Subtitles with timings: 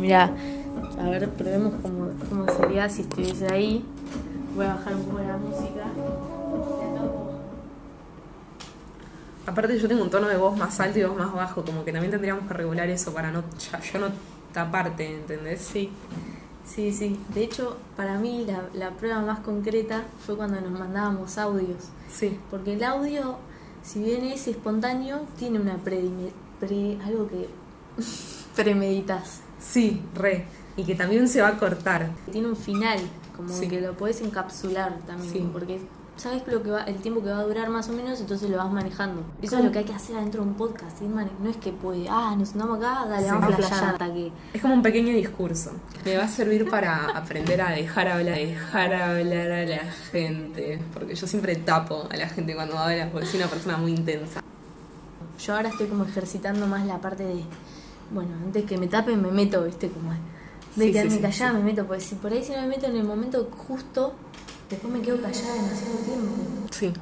[0.00, 0.34] mira,
[0.98, 3.84] a ver, probemos cómo, cómo sería si estuviese ahí.
[4.56, 5.84] Voy a bajar un poco la música.
[9.46, 11.92] Aparte yo tengo un tono de voz más alto y voz más bajo, como que
[11.92, 13.42] también tendríamos que regular eso para no
[13.72, 14.08] ya, yo no
[14.52, 15.60] taparte, ¿entendés?
[15.62, 15.90] Sí,
[16.64, 17.18] sí, sí.
[17.34, 21.88] De hecho, para mí la, la prueba más concreta fue cuando nos mandábamos audios.
[22.12, 22.38] Sí.
[22.50, 23.36] Porque el audio,
[23.82, 27.48] si bien es espontáneo, tiene una predime- pre, algo que
[28.56, 29.40] premeditas.
[29.60, 30.46] Sí, re.
[30.76, 32.10] Y que también se va a cortar.
[32.32, 32.98] Tiene un final,
[33.36, 33.68] como Sí.
[33.68, 35.48] que lo puedes encapsular también, Sí.
[35.52, 35.80] porque
[36.16, 38.58] sabes lo que va, el tiempo que va a durar más o menos, entonces lo
[38.58, 39.22] vas manejando.
[39.40, 39.60] Eso ¿Cómo?
[39.60, 42.34] es lo que hay que hacer adentro de un podcast, no es que puede, ah,
[42.38, 43.30] nos sentamos acá, dale, Sí.
[43.30, 44.32] vamos a flashear hasta que...
[44.52, 45.72] Es como un pequeño discurso.
[46.04, 50.78] Me va a servir para aprender a dejar hablar, dejar hablar a la gente.
[50.92, 54.42] Porque yo siempre tapo a la gente cuando habla, porque soy una persona muy intensa.
[55.38, 57.42] Yo ahora estoy como ejercitando más la parte de,
[58.10, 60.10] bueno, antes que me tapen me meto, viste, como
[60.76, 61.56] de Sí, quedarme sí, callada, sí.
[61.58, 64.14] me meto, porque si por ahí si no me meto en el momento justo,
[64.68, 66.28] después me quedo callada demasiado tiempo.
[66.70, 66.92] Sí.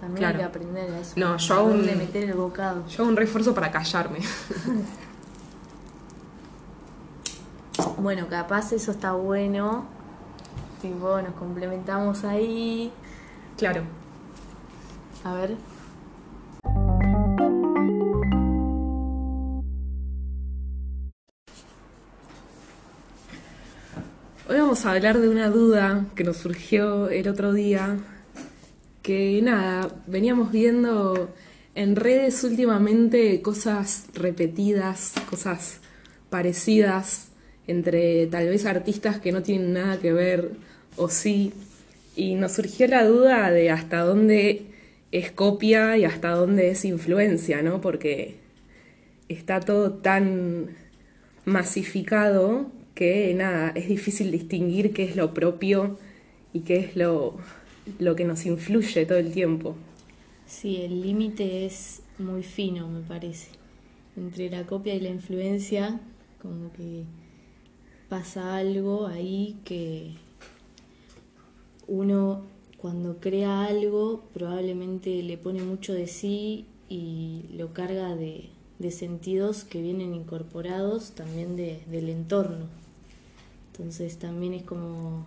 [0.00, 0.34] También Claro.
[0.34, 1.12] hay que aprender a eso.
[1.16, 2.86] No, yo aún- dónde meter el bocado.
[2.86, 4.18] Yo hago un refuerzo para callarme.
[7.98, 9.84] Bueno, capaz eso está bueno.
[10.80, 12.92] Tipo, nos complementamos ahí.
[13.56, 13.82] claro.
[15.24, 15.56] A ver.
[24.48, 27.98] Hoy vamos a hablar de una duda que nos surgió el otro día,
[29.02, 31.34] que nada, veníamos viendo
[31.74, 35.80] en redes últimamente cosas repetidas, cosas
[36.30, 37.30] parecidas
[37.66, 40.52] entre tal vez artistas que no tienen nada que ver
[40.96, 41.52] o sí,
[42.14, 44.66] y nos surgió la duda de hasta dónde
[45.10, 47.80] es copia y hasta dónde es influencia, ¿no?
[47.80, 48.36] Porque
[49.28, 50.68] está todo tan
[51.44, 55.98] masificado que nada, es difícil distinguir qué es lo propio
[56.54, 57.38] y qué es lo,
[58.00, 59.76] lo que nos influye todo el tiempo.
[60.46, 63.48] Sí, el límite es muy fino, me parece.
[64.16, 66.00] Entre la copia y la influencia,
[66.40, 67.04] como que
[68.08, 70.14] pasa algo ahí que
[71.86, 72.42] uno
[72.76, 79.64] cuando crea algo probablemente le pone mucho de sí y lo carga de, de sentidos
[79.64, 82.66] que vienen incorporados también de- del entorno.
[83.78, 85.26] Entonces también es como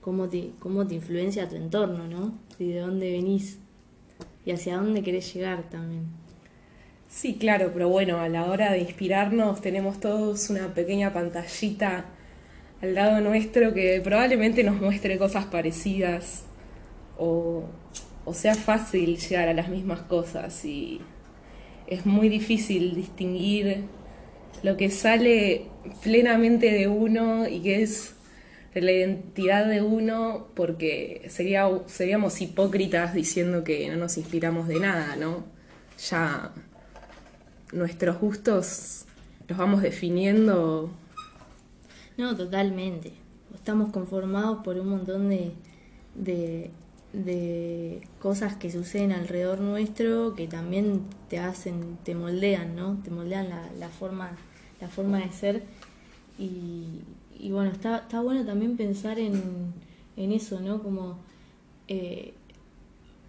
[0.00, 2.32] cómo te, cómo te influencia tu entorno, ¿no?
[2.58, 3.58] Y de dónde venís
[4.44, 6.06] y hacia dónde querés llegar también.
[7.08, 12.06] Sí, claro, pero bueno, a la hora de inspirarnos tenemos todos una pequeña pantallita
[12.82, 16.44] al lado nuestro que probablemente nos muestre cosas parecidas
[17.18, 17.64] o,
[18.24, 21.00] o sea fácil llegar a las mismas cosas y
[21.86, 23.84] es muy difícil distinguir
[24.62, 25.69] lo que sale
[26.02, 28.14] plenamente de uno y que es
[28.74, 34.80] de la identidad de uno porque sería, seríamos hipócritas diciendo que no nos inspiramos de
[34.80, 35.44] nada, ¿no?
[36.08, 36.52] Ya
[37.72, 39.04] nuestros gustos
[39.48, 40.90] los vamos definiendo.
[42.16, 43.12] No, totalmente.
[43.54, 45.52] Estamos conformados por un montón de,
[46.14, 46.70] de,
[47.12, 53.00] de cosas que suceden alrededor nuestro que también te hacen, te moldean, ¿no?
[53.02, 54.36] Te moldean la, la forma,
[54.80, 55.62] la forma de ser.
[56.38, 57.02] Y,
[57.38, 59.72] y bueno, está, está bueno también pensar en,
[60.16, 60.82] en eso, ¿no?
[60.82, 61.18] Como
[61.88, 62.34] eh,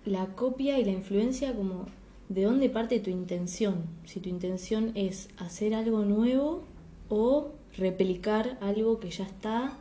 [0.06, 1.86] la copia y la influencia, como
[2.30, 3.86] de dónde parte tu intención.
[4.06, 6.64] Si tu intención es hacer algo nuevo
[7.10, 9.78] o replicar algo que ya está,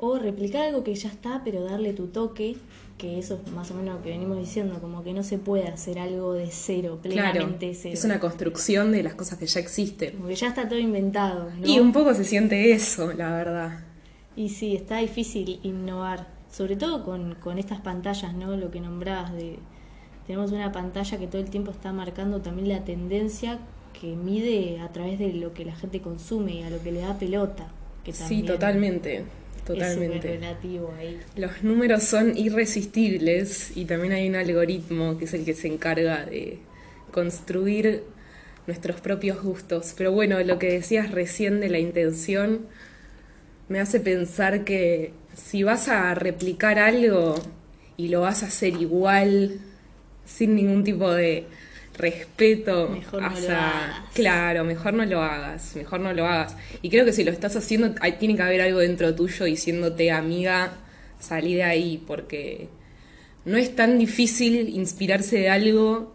[0.00, 2.56] o replicar algo que ya está, pero darle tu toque,
[2.96, 5.68] que eso es más o menos lo que venimos diciendo, como que no se puede
[5.68, 7.94] hacer algo de cero, Claro, plenamente cero.
[7.94, 10.16] es una construcción de las cosas que ya existen.
[10.16, 11.66] Como que ya está todo inventado, ¿no?
[11.66, 13.80] Y un poco se siente eso, la verdad.
[14.36, 18.56] Y sí, está difícil innovar, sobre todo con, con estas pantallas, ¿no?
[18.56, 19.58] Lo que nombrabas de...
[20.26, 23.58] Tenemos una pantalla que todo el tiempo está marcando también la tendencia
[24.00, 27.00] que mide a través de lo que la gente consume y a lo que le
[27.00, 27.68] da pelota.
[28.04, 29.00] Que Sí, también
[29.64, 30.42] totalmente, Es
[30.98, 31.20] ahí.
[31.36, 36.24] Los números son irresistibles y también hay un algoritmo que es el que se encarga
[36.24, 36.58] de
[37.10, 38.04] construir
[38.66, 39.94] nuestros propios gustos.
[39.96, 42.66] Pero bueno, lo que decías recién de la intención
[43.68, 47.34] me hace pensar que si vas a replicar algo
[47.96, 49.60] y lo vas a hacer igual,
[50.24, 51.46] sin ningún tipo de
[51.96, 53.96] respeto Mejor no lo hacia- hagas.
[54.14, 56.56] Claro, mejor no lo hagas, mejor no lo hagas.
[56.82, 60.10] Y creo que si lo estás haciendo, hay- tiene que haber algo dentro tuyo diciéndote,
[60.10, 60.72] amiga,
[61.18, 62.68] salí de ahí, porque
[63.44, 66.14] no es tan difícil inspirarse de algo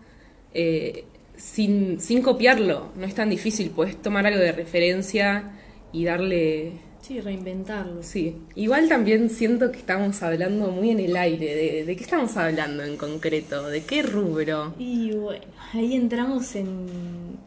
[0.54, 1.04] eh,
[1.38, 5.52] sin, sin copiarlo, no es tan difícil, puedes tomar algo de referencia
[5.92, 6.72] y darle...
[7.06, 8.02] Sí, reinventarlo.
[8.02, 11.56] Sí, igual también siento que estamos hablando muy en el aire.
[11.56, 13.68] ¿De, de qué estamos hablando en concreto?
[13.68, 14.74] ¿De qué rubro?
[14.80, 16.88] Y bueno, ahí entramos en,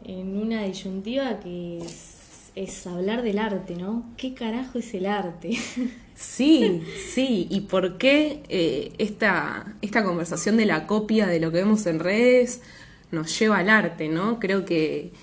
[0.05, 4.05] en una disyuntiva que es, es hablar del arte, ¿no?
[4.15, 5.57] ¿Qué carajo es el arte?
[6.19, 6.83] Sí,
[7.13, 7.47] sí.
[7.49, 11.99] ¿Y por qué eh, esta, esta conversación de la copia de lo que vemos en
[11.99, 12.61] redes
[13.09, 14.37] nos lleva al arte, ¿no?
[14.37, 15.13] Creo que,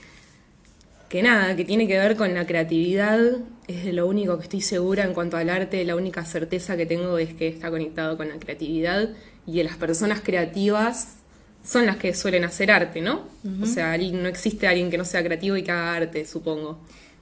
[1.08, 3.20] que nada, que tiene que ver con la creatividad,
[3.68, 6.86] es de lo único que estoy segura en cuanto al arte, la única certeza que
[6.86, 9.10] tengo es que está conectado con la creatividad
[9.46, 11.16] y que las personas creativas
[11.64, 13.22] son las que suelen hacer arte, ¿no?
[13.62, 16.78] O sea, no existe alguien que no sea creativo y que haga arte, supongo.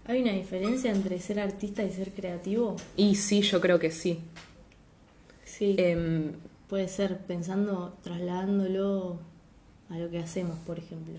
[0.07, 2.77] ¿Hay una diferencia entre ser artista y ser creativo?
[2.97, 4.21] Y sí, yo creo que sí.
[5.45, 5.77] Sí.
[5.79, 6.33] Em,
[6.69, 9.19] Puede ser pensando, trasladándolo
[9.91, 11.15] a lo que hacemos, por ejemplo.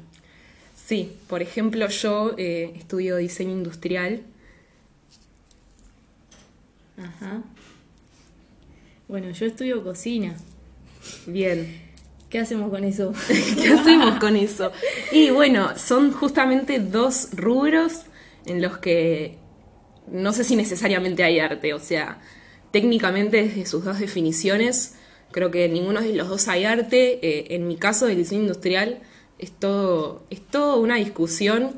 [0.85, 4.21] Sí, por ejemplo, yo eh, estudio diseño industrial.
[6.97, 7.41] Ajá.
[9.07, 10.35] Bueno, yo estudio cocina.
[11.25, 11.85] Bien,
[12.29, 13.13] ¿Qué hacemos con eso?
[13.61, 14.71] ¿qué hacemos con eso?
[15.11, 18.01] Y bueno, son justamente dos rubros
[18.45, 19.37] en los que
[20.11, 22.19] no sé si necesariamente hay arte, o sea,
[22.71, 24.95] técnicamente desde sus dos definiciones,
[25.31, 27.19] creo que en ninguno de los dos hay arte.
[27.21, 28.99] Eh, en mi caso, el diseño industrial
[29.45, 31.71] es todo, es una discusión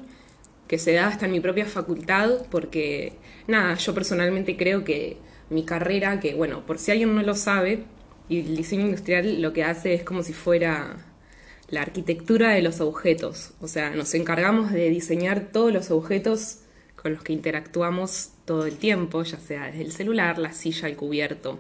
[0.67, 3.13] que se da hasta en mi propia facultad, porque
[3.47, 5.17] nada, yo personalmente creo que
[5.49, 7.83] mi carrera, que bueno, por si alguien no lo sabe,
[8.29, 10.97] y el diseño industrial lo que hace es como si fuera
[11.69, 16.59] la arquitectura de los objetos, o sea, nos encargamos de diseñar todos los objetos
[16.95, 20.95] con los que interactuamos todo el tiempo, ya sea desde el celular, la silla, el
[20.95, 21.59] cubierto,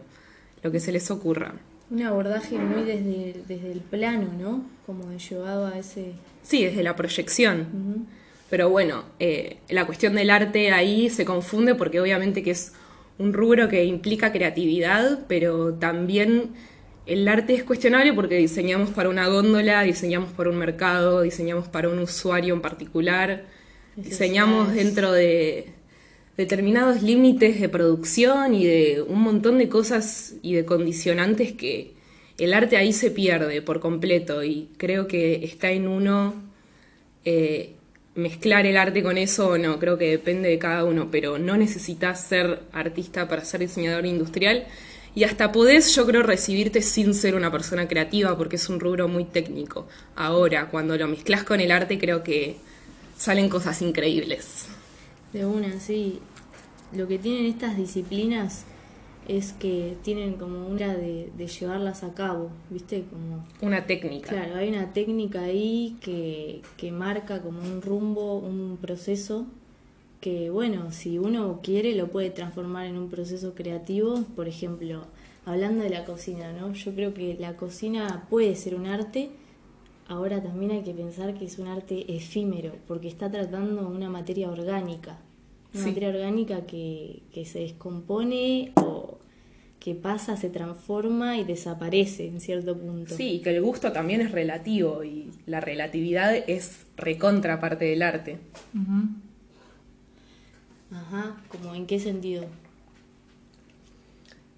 [0.63, 1.55] lo que se les ocurra.
[1.89, 4.65] Un abordaje muy desde, desde el plano, ¿no?
[4.85, 6.13] Como llevado a ese...
[6.43, 8.07] Sí, desde la proyección.
[8.49, 12.73] Pero bueno, eh, la cuestión del arte ahí se confunde porque obviamente que es
[13.17, 16.51] un rubro que implica creatividad, pero también
[17.05, 21.89] el arte es cuestionable porque diseñamos para una góndola, diseñamos para un mercado, diseñamos para
[21.89, 23.45] un usuario en particular,
[23.95, 25.71] diseñamos dentro de
[26.37, 31.93] determinados límites de producción y de un montón de cosas y de condicionantes que
[32.37, 36.35] el arte ahí se pierde por completo y creo que está en uno
[37.25, 37.73] eh,
[38.13, 41.57] mezclar el arte con eso o no, creo que depende de cada uno, pero no
[41.57, 44.67] necesitas ser artista para ser diseñador industrial
[45.15, 49.07] y hasta podés, yo creo, recibirte sin ser una persona creativa porque es un rubro
[49.07, 49.87] muy técnico.
[50.15, 52.57] Ahora, cuando lo mezclas con el arte, creo que
[53.17, 54.67] salen cosas increíbles.
[55.33, 56.19] De una, sí.
[56.93, 58.65] Lo que tienen estas disciplinas
[59.27, 63.03] es que tienen como una de, de llevarlas a cabo, ¿viste?
[63.09, 64.29] Como Una técnica.
[64.29, 69.45] Claro, hay una técnica ahí que, que marca como un rumbo, un proceso
[70.21, 74.23] que, bueno, si uno quiere lo puede transformar en un proceso creativo.
[74.35, 75.03] Por ejemplo,
[75.45, 76.73] hablando de la cocina, ¿no?
[76.73, 79.29] Yo creo que la cocina puede ser un arte.
[80.07, 84.49] Ahora también hay que pensar que es un arte efímero, porque está tratando una materia
[84.49, 85.17] orgánica.
[85.73, 85.89] Una Sí.
[85.89, 89.17] materia orgánica que, que se descompone o
[89.81, 93.15] que pasa, se transforma y desaparece en cierto punto.
[93.15, 98.01] Sí, y que el gusto también es relativo y la relatividad es recontra parte del
[98.01, 98.37] arte.
[100.91, 102.45] Ajá, como en qué sentido.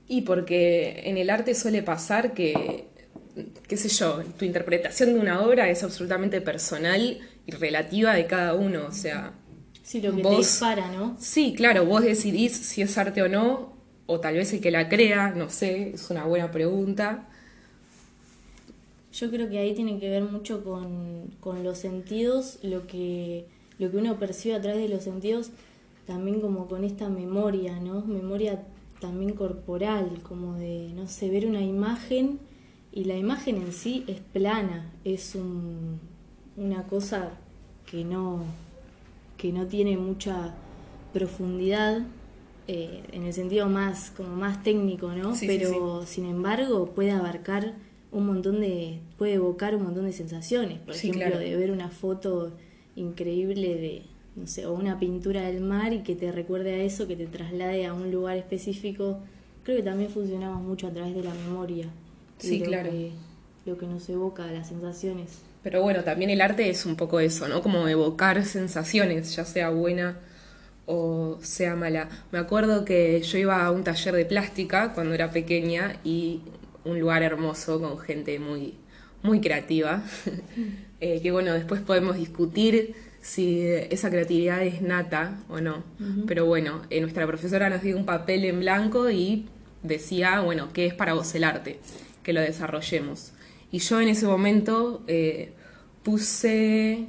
[0.07, 2.87] Y porque en el arte suele pasar que,
[3.67, 8.53] qué sé yo, tu interpretación de una obra es absolutamente personal y relativa de cada
[8.55, 8.85] uno.
[8.87, 9.33] O sea,
[9.83, 11.15] Sí, lo que te Vos- dispara, ¿no?
[11.19, 13.73] sí, claro, vos decidís si es arte o no,
[14.05, 17.27] o tal vez el que la crea, no sé, es una buena pregunta.
[19.13, 23.45] Yo creo que ahí tiene que ver mucho con, con los sentidos, lo que,
[23.79, 25.49] lo que uno percibe a través de los sentidos,
[26.05, 28.01] también como con esta memoria, ¿no?
[28.05, 28.61] Memoria
[29.01, 32.39] también corporal, como de, no sé, ver una imagen
[32.91, 35.99] y la imagen en sí es plana, es un,
[36.57, 37.31] una cosa
[37.89, 38.43] que no,
[39.37, 40.55] que no tiene mucha
[41.13, 42.01] profundidad,
[42.67, 45.33] eh, en el sentido más, como más técnico, ¿no?
[45.35, 47.73] Sí, sí, Pero sin embargo puede abarcar
[48.11, 51.39] un montón de, puede evocar un montón de sensaciones, por ejemplo, claro.
[51.39, 52.51] de ver una foto
[52.95, 54.03] increíble de,
[54.35, 57.27] no sé, o una pintura del mar y que te recuerde a eso, que te
[57.27, 59.19] traslade a un lugar específico.
[59.63, 61.87] Creo que también funcionamos mucho a través de la memoria.
[62.39, 62.89] Sí, lo claro.
[62.91, 63.11] que-
[63.65, 65.39] lo que nos evoca, las sensaciones.
[65.61, 67.61] Pero bueno, también el arte es un poco eso, ¿no?
[67.61, 70.17] Como evocar sensaciones, ya sea buena
[70.85, 72.09] o sea mala.
[72.31, 76.41] Me acuerdo que yo iba a un taller de plástica cuando era pequeña y
[76.85, 78.73] un lugar hermoso con gente muy,
[79.23, 80.03] muy creativa.
[81.01, 85.81] Eh, que bueno, después podemos discutir si esa creatividad es nata o no.
[86.27, 89.47] Pero bueno, eh, nuestra profesora nos dio un papel en blanco y
[89.81, 91.79] decía, bueno, ¿qué es para vos el arte?
[92.29, 93.31] Que lo desarrollemos.
[93.71, 95.51] Y yo en ese momento eh,
[96.03, 97.07] puse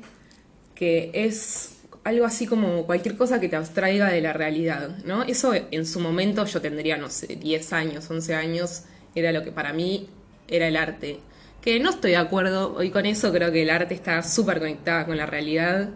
[0.74, 5.22] que es algo así como cualquier cosa que te abstraiga de la realidad, ¿no?
[5.24, 8.84] Eso en su momento yo tendría, no sé, 10 años, 11 años,
[9.14, 10.08] era lo que para mí
[10.48, 11.20] era el arte.
[11.60, 15.04] Que no estoy de acuerdo hoy con eso, creo que el arte está súper conectada
[15.04, 15.90] con la realidad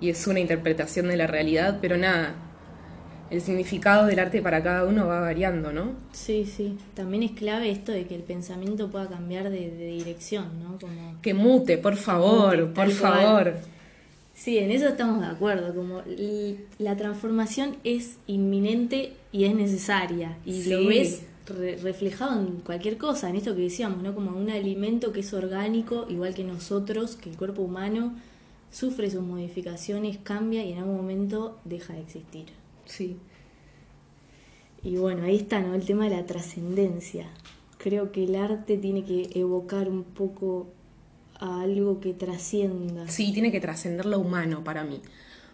[0.00, 2.34] y es una interpretación de la realidad, pero nada,
[3.30, 5.92] el significado del arte para cada uno va variando, ¿no?
[6.12, 6.76] Sí, sí.
[6.94, 10.78] También es clave esto de que el pensamiento pueda cambiar de, dirección, ¿no?
[10.78, 11.20] Como...
[11.22, 13.54] Que mute, por favor, por favor.
[14.34, 16.02] Sí, en eso estamos de acuerdo, como
[16.78, 21.24] la transformación es inminente y es necesaria, y lo ves
[21.82, 24.14] reflejado en cualquier cosa, en esto que decíamos, ¿no?
[24.14, 28.14] Como un alimento que es orgánico, igual que nosotros, que el cuerpo humano
[28.70, 32.59] sufre sus modificaciones, cambia y en algún momento deja de existir.
[32.90, 33.16] Sí.
[34.82, 35.74] Y bueno, ahí está, ¿no?
[35.74, 37.28] El tema de la trascendencia.
[37.78, 40.68] Creo que el arte tiene que evocar un poco
[41.38, 43.08] a algo que trascienda.
[43.08, 45.00] Sí, tiene que trascender lo humano para mí.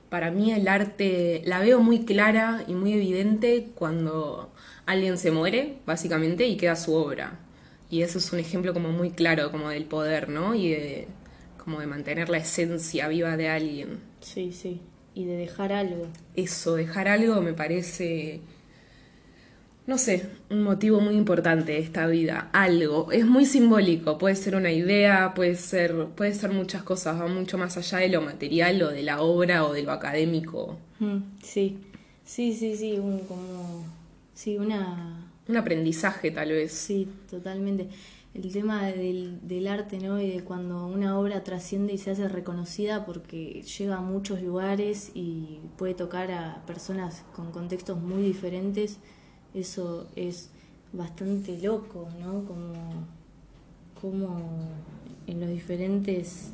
[0.09, 4.50] Para mí el arte la veo muy clara y muy evidente cuando
[4.87, 7.38] alguien se muere, básicamente, y queda su obra.
[7.90, 10.55] Y eso es un ejemplo como muy claro, como del poder, ¿no?
[10.55, 11.09] Y de,
[11.62, 14.00] como de mantener la esencia viva de alguien.
[14.21, 14.81] Sí, sí.
[15.16, 16.06] Y de dejar algo.
[16.37, 18.42] Eso, dejar algo me parece
[19.87, 23.12] no sé, un motivo muy importante de esta vida, algo.
[23.12, 27.56] Es muy simbólico, puede ser una idea, puede ser, puede ser muchas cosas, va mucho
[27.56, 30.76] más allá de lo material o de la obra o de lo académico.
[30.99, 31.78] Mm, sí,
[32.25, 33.85] sí, sí, sí, un, como,
[34.35, 35.23] sí, una...
[35.49, 36.73] Un aprendizaje tal vez.
[36.73, 37.87] Sí, totalmente.
[38.43, 40.21] El tema del, del arte, ¿no?
[40.21, 45.11] Y de cuando una obra trasciende y se hace reconocida porque llega a muchos lugares
[45.14, 48.99] y puede tocar a personas con contextos muy diferentes
[49.57, 50.50] eso es
[50.93, 52.45] bastante loco, ¿no?
[52.45, 52.75] Como,
[54.00, 54.38] como
[55.26, 56.50] en los diferentes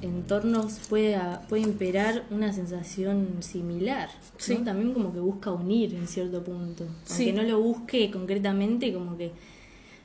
[0.00, 4.08] entornos puede, puede imperar una sensación similar,
[4.48, 4.64] ¿no?
[4.64, 6.86] También como que busca unir en cierto punto.
[7.10, 9.32] Aunque no lo busque concretamente, como que,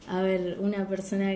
[0.08, 1.34] a ver, una persona,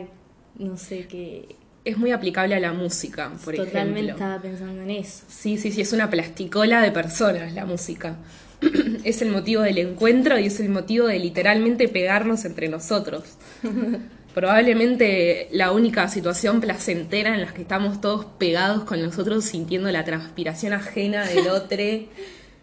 [0.58, 1.56] no sé, que...
[1.86, 3.72] Es muy aplicable a la música, por ejemplo.
[3.72, 5.24] Totalmente estaba pensando en eso.
[5.30, 8.18] Sí, sí, sí, es una plasticola de personas la música.
[9.04, 13.24] es el motivo del encuentro y es el motivo de literalmente pegarnos entre nosotros.
[14.34, 20.04] Probablemente la única situación placentera en la que estamos todos pegados con nosotros sintiendo la
[20.04, 21.78] transpiración ajena del otro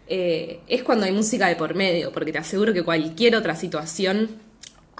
[0.07, 4.29] eh, es cuando hay música de por medio, porque te aseguro que cualquier otra situación,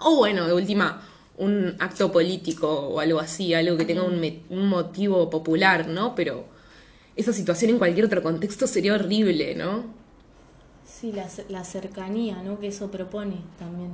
[0.02, 1.02] o bueno, de última,
[1.38, 6.16] un acto político o algo así, algo que tenga un, un motivo popular, ¿no?
[6.16, 6.46] Pero
[7.16, 9.84] esa situación en cualquier otro contexto sería horrible, ¿no?
[10.86, 12.60] Sí, la, la cercanía, ¿no?
[12.60, 13.92] Que eso propone también.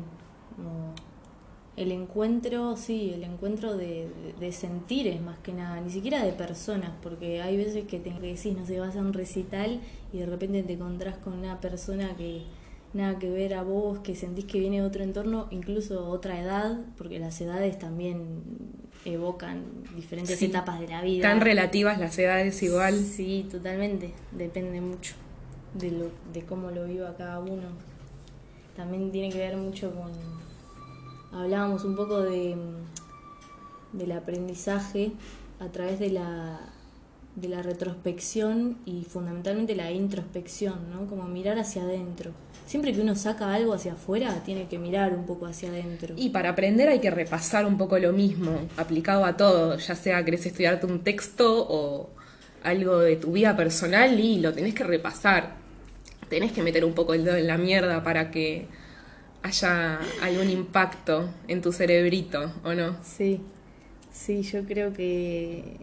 [1.77, 4.07] el encuentro, sí, el encuentro de,
[4.39, 8.55] de, sentires más que nada, ni siquiera de personas, porque hay veces que te decís,
[8.55, 9.81] no sé, vas a un recital
[10.13, 12.43] y de repente te encontrás con una persona que
[12.93, 16.79] nada que ver a vos, que sentís que viene de otro entorno, incluso otra edad,
[16.97, 18.41] porque las edades también
[19.05, 19.63] evocan
[19.95, 21.21] diferentes etapas de la vida.
[21.21, 22.99] Tan relativas las edades igual.
[22.99, 25.15] Sí, totalmente, depende mucho
[25.73, 27.69] de, lo, de cómo lo viva cada uno.
[28.75, 30.11] También tiene que ver mucho con,
[31.31, 32.55] hablábamos un poco de,
[33.93, 35.11] del aprendizaje
[35.59, 36.59] a través de la,
[37.35, 41.07] de la retrospección y fundamentalmente la introspección, ¿no?
[41.07, 42.31] Como mirar hacia adentro.
[42.65, 46.15] Siempre que uno saca algo hacia afuera, tiene que mirar un poco hacia adentro.
[46.17, 50.23] Y para aprender hay que repasar un poco lo mismo, aplicado a todo, ya sea
[50.23, 52.09] querés estudiarte un texto o
[52.63, 55.61] algo de tu vida personal y lo tenés que repasar
[56.31, 58.65] tenés que meter un poco el dedo en la mierda para que
[59.43, 62.95] haya algún impacto en tu cerebrito, ¿o no?
[63.03, 63.41] Sí,
[64.13, 65.75] sí, yo creo que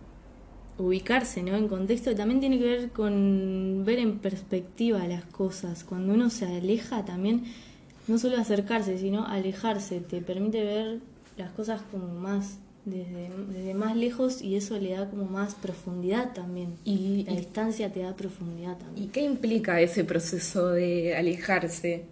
[0.79, 1.57] ubicarse, ¿no?
[1.57, 5.85] En contexto también tiene que ver con ver en perspectiva las cosas.
[5.85, 7.45] Cuando uno se aleja también,
[8.07, 11.01] no solo acercarse, sino alejarse, te permite ver
[11.37, 16.77] las cosas como más desde, más lejos y eso le da como más profundidad también.
[16.85, 19.07] Y la distancia te da profundidad también.
[19.07, 22.05] ¿Y qué implica ese proceso de alejarse,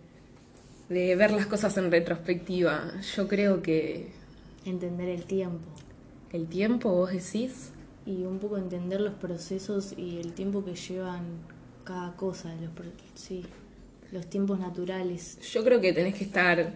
[0.89, 2.93] de ver las cosas en retrospectiva?
[3.17, 4.09] Yo creo que...
[4.65, 5.65] Entender el tiempo.
[6.33, 7.71] ¿El tiempo, vos decís?
[8.07, 11.25] Y un poco entender los procesos y el tiempo que llevan
[11.85, 12.71] cada cosa, los,
[13.15, 13.45] sí,
[14.13, 15.39] los tiempos naturales.
[15.53, 16.75] Yo creo que tenés que estar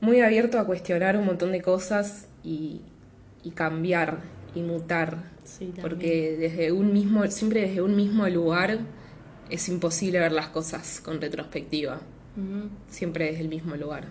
[0.00, 2.82] muy abierto a cuestionar un montón de cosas y,
[3.42, 4.20] y cambiar
[4.54, 5.32] y mutar.
[5.44, 8.80] Sí, porque desde un mismo, siempre desde un mismo lugar
[9.48, 12.00] es imposible ver las cosas con retrospectiva.
[12.90, 14.08] Siempre desde el mismo lugar.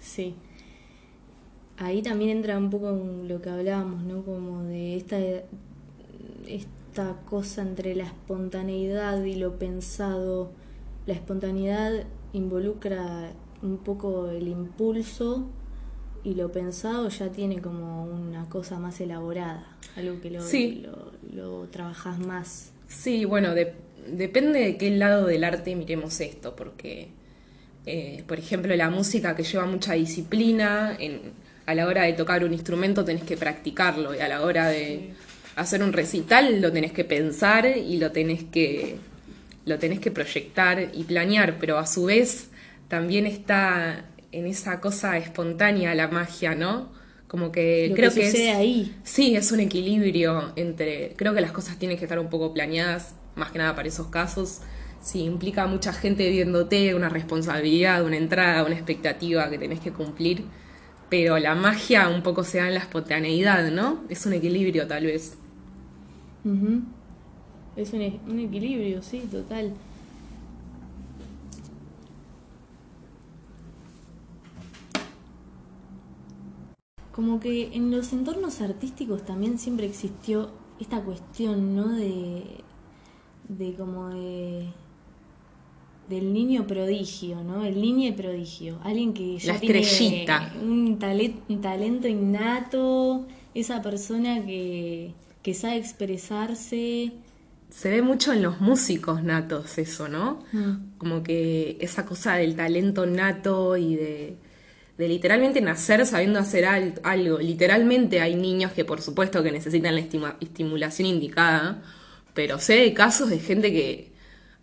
[0.00, 0.34] Sí.
[1.78, 4.22] Ahí también entra un poco en lo que hablábamos, ¿no?
[4.24, 5.16] Como de esta,
[6.46, 10.50] esta cosa entre la espontaneidad y lo pensado.
[11.06, 15.48] La espontaneidad involucra un poco el impulso
[16.24, 20.84] y lo pensado ya tiene como una cosa más elaborada, algo que lo, Sí.
[20.84, 22.72] lo, lo trabajas más.
[22.86, 23.74] Sí, bueno, de-
[24.12, 27.08] depende de qué lado del arte miremos esto, porque,
[27.86, 31.32] eh, por ejemplo, la música que lleva mucha disciplina, en-
[31.66, 35.14] a la hora de tocar un instrumento tenés que practicarlo, y a la hora de
[35.56, 38.96] hacer un recital lo tenés que pensar y lo tenés que,
[39.64, 42.50] lo tenés que proyectar y planear, pero a su vez
[42.88, 46.90] también está en esa cosa espontánea la magia, ¿no?
[47.28, 48.96] Como que Lo creo que que sucede es, ahí.
[49.04, 51.14] Sí, es un equilibrio entre.
[51.16, 54.08] Creo que las cosas tienen que estar un poco planeadas, más que nada para esos
[54.08, 54.60] casos.
[55.00, 60.44] Si implica mucha gente viéndote, una responsabilidad, una entrada, una expectativa que tenés que cumplir.
[61.12, 64.00] Pero la magia un poco se da en la espontaneidad, ¿no?
[64.08, 65.36] Es un equilibrio, tal vez.
[67.76, 69.72] Es un, e- un equilibrio, sí, total.
[77.12, 80.50] Como que en los entornos artísticos también siempre existió
[80.80, 81.88] esta cuestión, ¿no?
[81.92, 82.42] De,
[83.48, 84.68] de como de
[86.12, 87.64] del niño prodigio, ¿no?
[87.64, 90.52] El niño prodigio, alguien que ya La tiene estrellita.
[90.62, 97.12] un, tale- un talento innato, esa persona que, que sabe expresarse.
[97.70, 100.44] Se ve mucho en los músicos natos eso, ¿no?
[100.52, 100.98] Mm.
[100.98, 104.36] Como que esa cosa del talento nato y de,
[104.98, 107.38] de literalmente nacer sabiendo hacer al- algo.
[107.38, 110.02] Literalmente hay niños que por supuesto que necesitan la
[110.40, 111.82] estimulación indicada,
[112.34, 114.11] pero sé de casos de gente que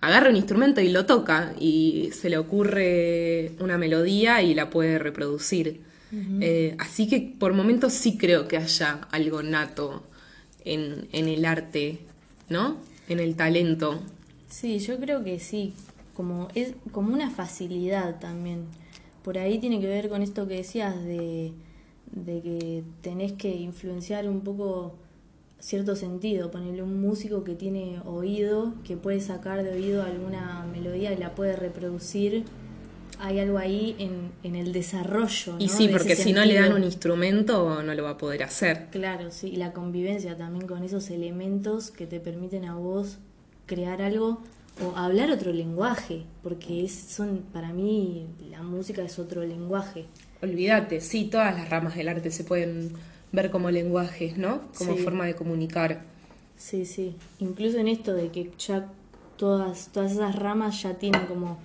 [0.01, 4.99] agarra un instrumento y lo toca y se le ocurre una melodía y la puede
[4.99, 5.81] reproducir.
[6.41, 10.01] Eh, así que por momentos sí creo que haya algo nato
[10.65, 11.99] en, en el arte,
[12.49, 12.77] ¿no?
[13.07, 14.01] En el talento.
[14.49, 15.73] Sí, yo creo que sí,
[16.15, 18.65] como es como una facilidad también.
[19.23, 21.51] Por ahí tiene que ver con esto que decías de,
[22.11, 24.95] de que tenés que influenciar un poco
[25.59, 31.11] cierto sentido, ponerle un músico que tiene oído, que puede sacar de oído alguna melodía
[31.13, 32.45] y la puede reproducir.
[33.19, 35.55] Hay algo ahí en, en el desarrollo.
[35.59, 38.43] Y sí, de porque si no le dan un instrumento no lo va a poder
[38.43, 38.87] hacer.
[38.91, 43.17] Claro, sí, y la convivencia también con esos elementos que te permiten a vos
[43.65, 44.41] crear algo
[44.81, 50.05] o hablar otro lenguaje, porque es, son para mí la música es otro lenguaje.
[50.41, 52.93] Olvídate, sí, todas las ramas del arte se pueden
[53.31, 54.61] ver como lenguajes, ¿no?
[54.77, 55.03] Como Sí.
[55.03, 56.01] forma de comunicar.
[56.57, 58.87] Sí, sí, incluso en esto de que ya
[59.37, 61.57] todas todas esas ramas ya tienen como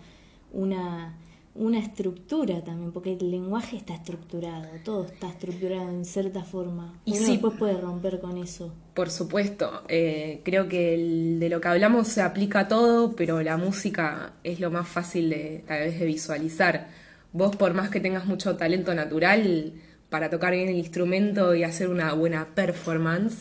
[0.53, 1.14] una
[1.57, 6.98] una estructura también, porque el lenguaje está estructurado, todo está estructurado en cierta forma.
[7.05, 7.31] Y Uno sí.
[7.33, 8.72] después puede romper con eso.
[8.92, 13.40] Por supuesto, eh, creo que el- de lo que hablamos se aplica a todo, pero
[13.40, 16.88] la música es lo más fácil de tal vez de visualizar.
[17.33, 19.74] Vos, por más que tengas mucho talento natural
[20.14, 23.35] para tocar bien el instrumento y hacer una buena performance,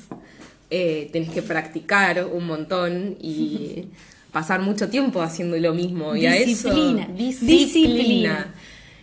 [0.72, 3.90] eh, tenés que practicar un montón y
[4.32, 6.16] pasar mucho tiempo haciendo lo mismo.
[6.16, 7.60] Y a eso, Disciplina, disciplina.
[7.60, 8.54] disciplina.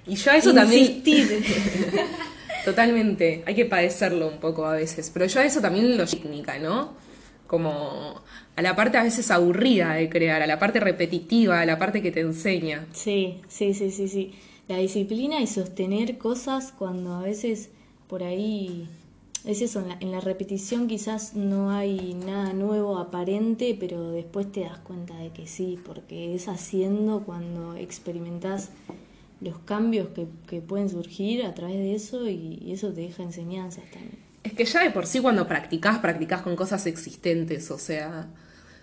[0.05, 1.45] Y yo a eso también Insistir.
[2.65, 6.59] Totalmente, hay que padecerlo un poco a veces, pero yo a eso también lo técnica,
[6.59, 6.95] ¿no?
[7.47, 8.21] Como
[8.57, 12.03] a la parte a veces aburrida de crear, a la parte repetitiva, a la parte
[12.03, 12.87] que te enseña.
[12.93, 14.33] Sí, sí, sí, sí, sí.
[14.71, 17.71] La disciplina y sostener cosas cuando a veces
[18.07, 18.89] por ahí
[19.45, 24.53] es eso, en la, en la repetición quizás no hay nada nuevo aparente, pero después
[24.53, 28.69] te das cuenta de que sí, porque es haciendo cuando experimentás
[29.41, 33.83] los cambios que, que pueden surgir a través de eso y, eso te deja enseñanzas
[33.91, 34.21] también.
[34.45, 38.29] Es que ya de por sí cuando practicás, practicás con cosas existentes, o sea,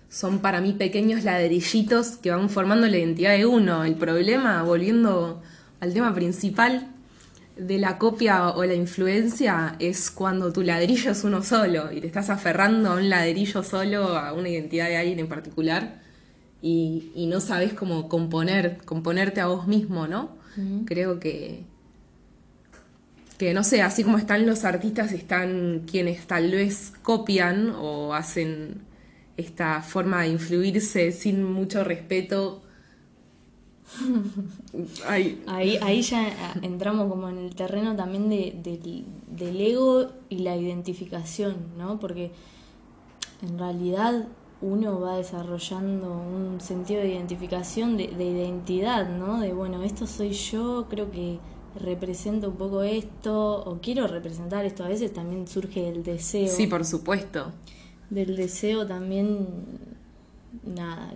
[0.10, 3.86] son para mí pequeños ladrillitos que van formando la identidad de uno.
[3.86, 5.42] El problema, volviendo
[5.80, 6.88] al tema principal
[7.58, 12.08] de la copia o la influencia, es cuando tu ladrillo es uno solo y te
[12.08, 16.02] estás aferrando a un ladrillo solo, a una identidad de alguien en particular,
[16.62, 20.38] y, y no sabes cómo componer, componerte a vos mismo, ¿no?
[20.86, 21.66] Creo que,
[23.38, 28.82] que no sé, así como están los artistas, están quienes tal vez copian o hacen
[29.38, 32.64] esta forma de influirse sin mucho respeto
[35.08, 41.56] ahí, ahí ya entramos como en el terreno también de, del ego y la identificación,
[41.78, 42.00] ¿no?
[42.00, 42.32] Porque
[43.42, 44.28] en realidad
[44.62, 49.40] uno va desarrollando un sentido de identificación, de, identidad, ¿no?
[49.40, 51.40] De, bueno, esto soy yo, creo que
[51.80, 54.84] represento un poco esto, o quiero representar esto.
[54.84, 56.48] A veces también surge el deseo.
[56.48, 57.52] Sí, por supuesto.
[58.10, 59.48] Del deseo también,
[60.64, 61.14] nada,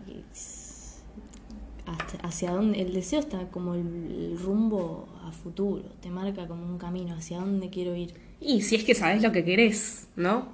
[2.23, 7.15] hacia dónde, el deseo está como el, rumbo a futuro, te marca como un camino,
[7.15, 8.13] hacia dónde quiero ir.
[8.39, 10.49] Y si es que sabes lo que querés, ¿no?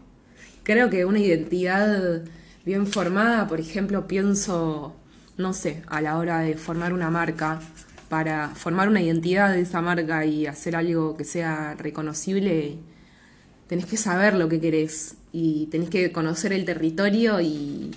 [0.63, 2.23] Creo que una identidad
[2.65, 4.93] bien formada, por ejemplo, pienso,
[5.37, 7.61] no sé, a la hora de formar una marca,
[8.09, 12.77] para formar una identidad de esa marca y hacer algo que sea reconocible,
[13.67, 17.91] tenés que saber lo que querés y tenés que conocer el territorio y,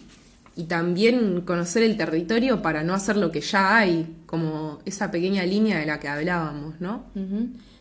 [0.57, 5.45] y también conocer el territorio para no hacer lo que ya hay, como esa pequeña
[5.45, 7.05] línea de la que hablábamos, ¿no?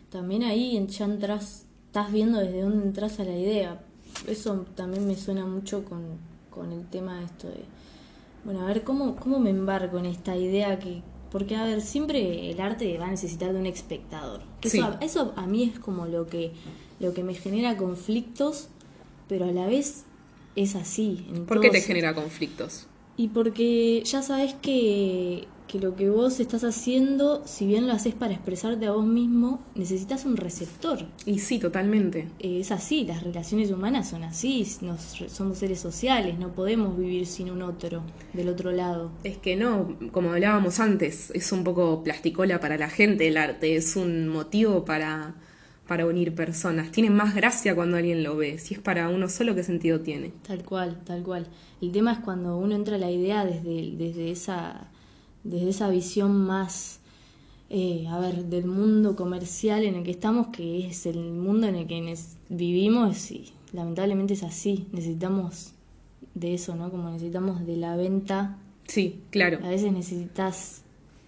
[0.09, 3.81] También ahí ya entras, estás viendo desde dónde entras a la idea.
[4.27, 6.01] Eso también me suena mucho con,
[6.49, 7.63] con el tema de esto de,
[8.43, 11.01] bueno, a ver, ¿cómo, ¿cómo me embarco en esta idea que...
[11.31, 14.41] Porque, a ver, siempre el arte va a necesitar de un espectador.
[14.63, 16.53] Eso, eso a mí es como lo que,
[16.99, 18.69] lo que me genera conflictos,
[19.27, 20.05] pero a la vez
[20.55, 21.25] es así.
[21.47, 22.87] ¿Por qué te genera conflictos?
[23.17, 28.15] Y porque ya sabes que que lo que vos estás haciendo, si bien lo haces
[28.15, 31.05] para expresarte a vos mismo, necesitas un receptor.
[31.25, 32.27] Y sí, totalmente.
[32.39, 37.51] Es así, las relaciones humanas son así, nos, somos seres sociales, no podemos vivir sin
[37.51, 38.01] un otro
[38.33, 39.11] del otro lado.
[39.23, 43.75] Es que no, como hablábamos antes, es un poco plasticola para la gente el arte,
[43.75, 45.35] es un motivo para,
[45.89, 46.91] para unir personas.
[46.91, 50.31] Tiene más gracia cuando alguien lo ve, si es para uno solo, ¿qué sentido tiene?
[50.47, 51.47] Tal cual, tal cual.
[51.81, 54.91] El tema es cuando uno entra a la idea desde, desde esa
[55.43, 56.99] desde esa visión más,
[57.69, 61.75] eh, a ver, del mundo comercial en el que estamos, que es el mundo en
[61.75, 62.15] el que
[62.49, 65.73] vivimos y lamentablemente es así, necesitamos
[66.33, 66.91] de eso, ¿no?
[66.91, 68.57] Como necesitamos de la venta.
[68.85, 69.59] Sí, claro.
[69.63, 70.78] A veces necesitas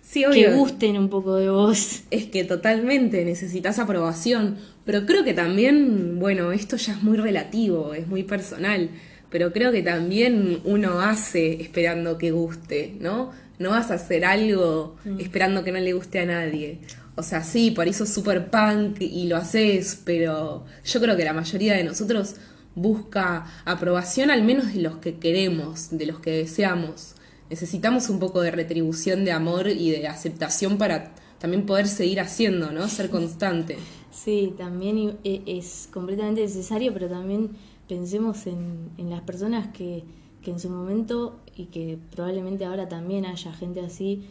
[0.01, 2.03] sí, que gusten un poco de vos.
[2.11, 7.93] Es que totalmente necesitas aprobación, pero creo que también, bueno, esto ya es muy relativo,
[7.93, 8.89] es muy personal,
[9.29, 13.31] pero creo que también uno hace esperando que guste, ¿no?
[13.61, 15.19] no vas a hacer algo mm.
[15.19, 16.79] esperando que no le guste a nadie.
[17.15, 21.23] O sea, sí, por eso es super punk y lo haces, pero yo creo que
[21.23, 22.35] la mayoría de nosotros
[22.73, 27.15] busca aprobación al menos de los que queremos, de los que deseamos.
[27.51, 32.71] Necesitamos un poco de retribución de amor y de aceptación para también poder seguir haciendo,
[32.71, 32.87] ¿no?
[32.87, 33.75] Ser constante.
[34.09, 37.49] Sí, también e, es completamente necesario, pero también
[37.89, 40.05] pensemos en, en las personas que,
[40.41, 44.23] que en su momento, y que probablemente ahora también haya gente así,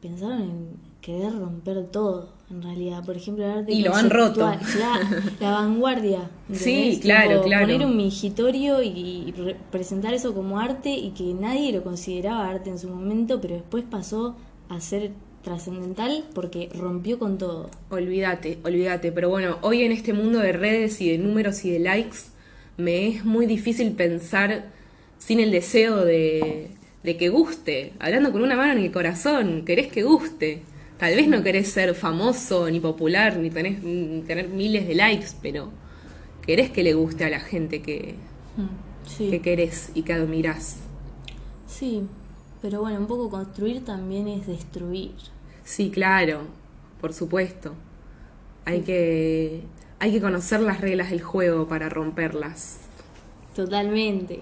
[0.00, 0.68] pensaron en
[1.00, 3.04] querer romper todo, en realidad.
[3.04, 4.40] Por ejemplo, el arte Y lo han roto.
[5.40, 6.30] La, vanguardia.
[6.52, 7.66] Sí, claro, claro.
[7.66, 9.34] Poner un mingitorio y,
[9.70, 13.84] presentar eso como arte y que nadie lo consideraba arte en su momento, pero después
[13.88, 14.36] pasó
[14.68, 17.70] a ser trascendental porque rompió con todo.
[17.90, 19.12] Olvídate, olvídate.
[19.12, 22.18] Pero bueno, hoy en este mundo de redes y de números y de likes,
[22.76, 24.66] me es muy difícil pensar
[25.18, 26.70] sin el deseo de,
[27.02, 30.62] que guste, hablando con una mano en el corazón, querés que guste.
[30.98, 33.80] Tal vez no querés ser famoso, ni popular, ni, tenés,
[34.26, 35.70] tener miles de likes, pero
[36.44, 38.16] querés que le guste a la gente que,
[38.56, 40.78] mm, que querés y que admirás.
[41.68, 42.02] Sí,
[42.60, 45.12] pero bueno, un poco construir también es destruir.
[45.64, 46.40] Sí, claro,
[47.00, 47.74] por supuesto.
[48.64, 49.62] Hay que,
[50.00, 52.80] hay que conocer las reglas del juego para romperlas.
[53.54, 54.40] Totalmente.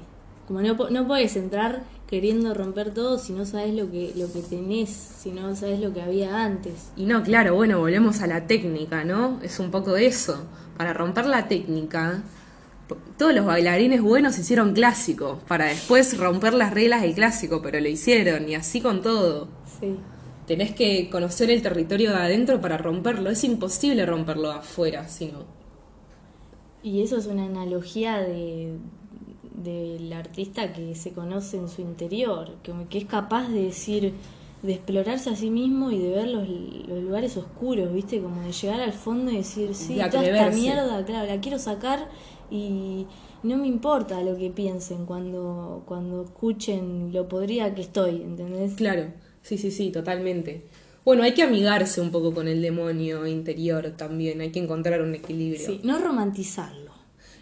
[0.48, 4.40] Como no, no puedes entrar queriendo romper todo si no sabes lo que, lo que
[4.40, 6.90] tenés, si no sabes lo que había antes.
[6.96, 9.40] Y no, claro, bueno, volvemos a la técnica, ¿no?
[9.42, 10.44] Es un poco de eso.
[10.76, 12.22] Para romper la técnica,
[13.18, 17.88] todos los bailarines buenos hicieron clásico, para después romper las reglas del clásico, pero lo
[17.88, 19.48] hicieron, y así con todo.
[19.80, 19.96] Sí.
[20.46, 25.44] Tenés que conocer el territorio de adentro para romperlo, es imposible romperlo afuera, si no.
[26.84, 28.76] Y eso es una analogía de,
[29.70, 34.14] del artista que se conoce en su interior, que, que, es capaz de decir,
[34.62, 38.20] de explorarse a sí mismo y de ver los, los, lugares oscuros, ¿viste?
[38.20, 42.08] Como de llegar al fondo y decir, sí, toda esta mierda, claro, la quiero sacar
[42.50, 43.06] y
[43.42, 48.74] no me importa lo que piensen cuando, cuando escuchen lo podría que estoy, ¿entendés?
[48.74, 50.64] Claro, sí, sí, sí, totalmente.
[51.04, 55.14] Bueno, hay que amigarse un poco con el demonio interior también, hay que encontrar un
[55.14, 55.64] equilibrio.
[55.64, 56.85] Sí, no romantizarlo.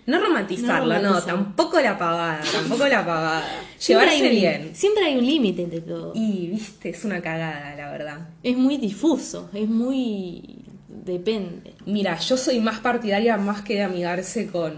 [0.06, 3.44] No romantizarlo, No tampoco la pavada, tampoco la pavada.
[3.78, 4.74] Siempre Llevarse un- bien.
[4.76, 6.12] Siempre hay un límite de todo.
[6.14, 8.28] Y, viste, es una cagada, la verdad.
[8.42, 10.42] Es muy difuso, es muy...
[10.88, 11.74] depende.
[11.86, 14.74] Mira, yo soy más partidaria más que de amigarse con,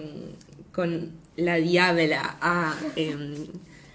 [0.73, 2.37] con la diabla.
[2.41, 3.47] Ah, em,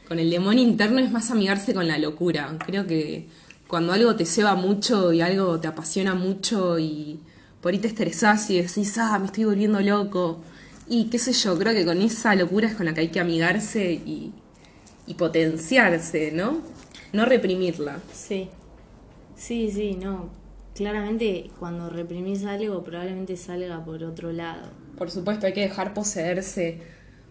[0.08, 2.58] con el demonio interno es más amigarse con la locura.
[2.65, 3.28] Creo que
[3.67, 7.20] cuando algo te ceba mucho y algo te apasiona mucho y
[7.62, 10.41] por ahí te estresás y decís, ah, me estoy volviendo loco.
[10.88, 13.20] Y qué sé yo, creo que con esa locura es con la que hay que
[13.20, 14.34] amigarse y,
[15.08, 16.62] y potenciarse, ¿no?
[17.13, 18.00] No reprimirla.
[18.13, 18.50] Sí,
[19.36, 20.30] sí, sí, no.
[20.76, 24.70] Claramente cuando reprimís algo probablemente salga por otro lado.
[24.98, 26.80] Por supuesto, hay que dejar poseerse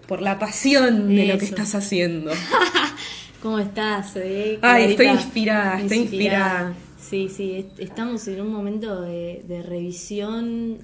[0.07, 2.33] por la pasión de lo que estás haciendo.
[3.43, 4.17] ¿Cómo estás?
[4.17, 4.59] eh?
[4.63, 6.75] Ay, estoy inspirada, estoy inspirada.
[7.01, 10.79] Sí, sí, est- estamos en un momento de, de revisión.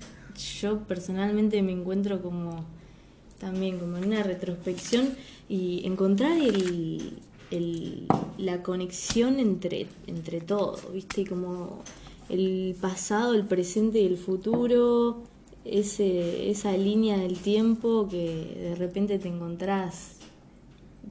[0.61, 2.64] Yo personalmente me encuentro como
[3.40, 5.11] también como en una retrospección
[5.49, 7.18] y encontrar el,
[7.51, 8.07] el-
[8.38, 11.27] la conexión entre, entre todo, ¿viste?
[11.27, 11.81] Como
[12.29, 15.22] el pasado, el presente y el futuro,
[15.64, 20.16] ese, esa línea del tiempo que de repente te encontrás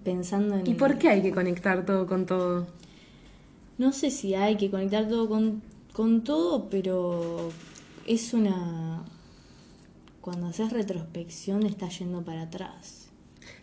[0.03, 0.67] pensando en...
[0.67, 2.67] ¿Y por qué hay que conectar todo con todo?
[3.77, 5.61] No sé si hay que conectar todo con,
[5.93, 7.49] con todo, pero
[8.07, 9.03] es una...
[10.25, 13.09] Cuando haces retrospección estás yendo para atrás.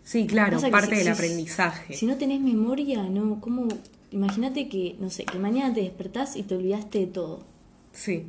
[0.04, 1.94] Sí, claro, parte si- del si- aprendizaje.
[1.94, 3.66] Si no tenés memoria, no, ¿cómo?
[4.12, 7.40] Imagínate que, no sé, que mañana te despertás y te olvidaste de todo.
[7.92, 8.26] Sí.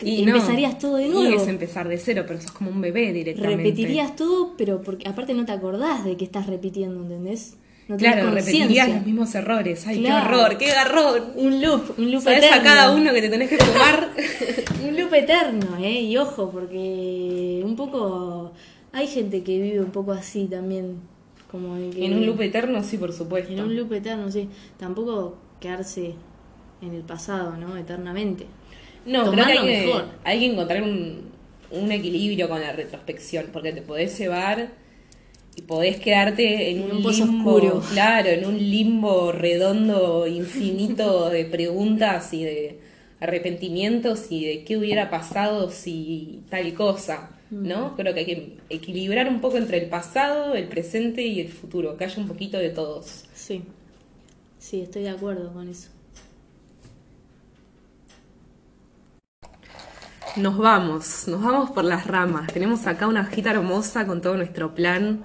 [0.00, 1.42] No, empezarías todo de Y nuevo.
[1.42, 3.64] es empezar de cero, pero sos como un bebé directamente.
[3.64, 7.54] Repetirías todo, pero porque aparte no te acordás de que estás repitiendo, ¿entendés?
[7.88, 9.86] No Claro, repetirías los mismos errores.
[9.86, 10.28] Ay, Claro.
[10.28, 11.32] qué horror, qué garrón.
[11.36, 14.10] Un loop, un loop ¿Sabes a cada uno que te tenés que fumar?
[14.86, 16.02] Un loop eterno, ¿eh?
[16.02, 18.52] Y ojo, porque un poco.
[18.92, 20.96] Hay gente que vive un poco así también.
[21.50, 23.52] Como que- en un loop eterno, sí, por supuesto.
[23.52, 24.48] En un loop eterno, sí.
[24.78, 26.14] Tampoco quedarse
[26.82, 27.74] en el pasado, ¿no?
[27.76, 28.44] Eternamente.
[29.06, 30.04] No, creo Tomar que hay, que mejor.
[30.24, 31.22] hay que encontrar un,
[31.70, 34.68] un equilibrio con la retrospección, porque te podés llevar
[35.58, 37.82] y podés quedarte en un, un pozo limbo, oscuro.
[37.92, 42.80] claro, en un limbo redondo, infinito de preguntas y de
[43.18, 47.96] arrepentimientos y de qué hubiera pasado si tal cosa, ¿no?
[47.96, 51.96] Creo que hay que equilibrar un poco entre el pasado, el presente y el futuro,
[51.96, 53.24] que haya un poquito de todos.
[53.34, 53.64] Sí.
[54.60, 55.88] Sí, estoy de acuerdo con eso.
[60.36, 62.52] Nos vamos, nos vamos por las ramas.
[62.52, 65.24] Tenemos acá una hojita hermosa con todo nuestro plan,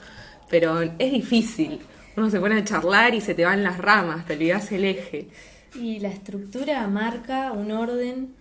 [0.50, 1.80] pero es difícil.
[2.16, 5.28] Uno se pone a charlar y se te van las ramas, te olvidas el eje.
[5.76, 8.36] Y la estructura marca un orden.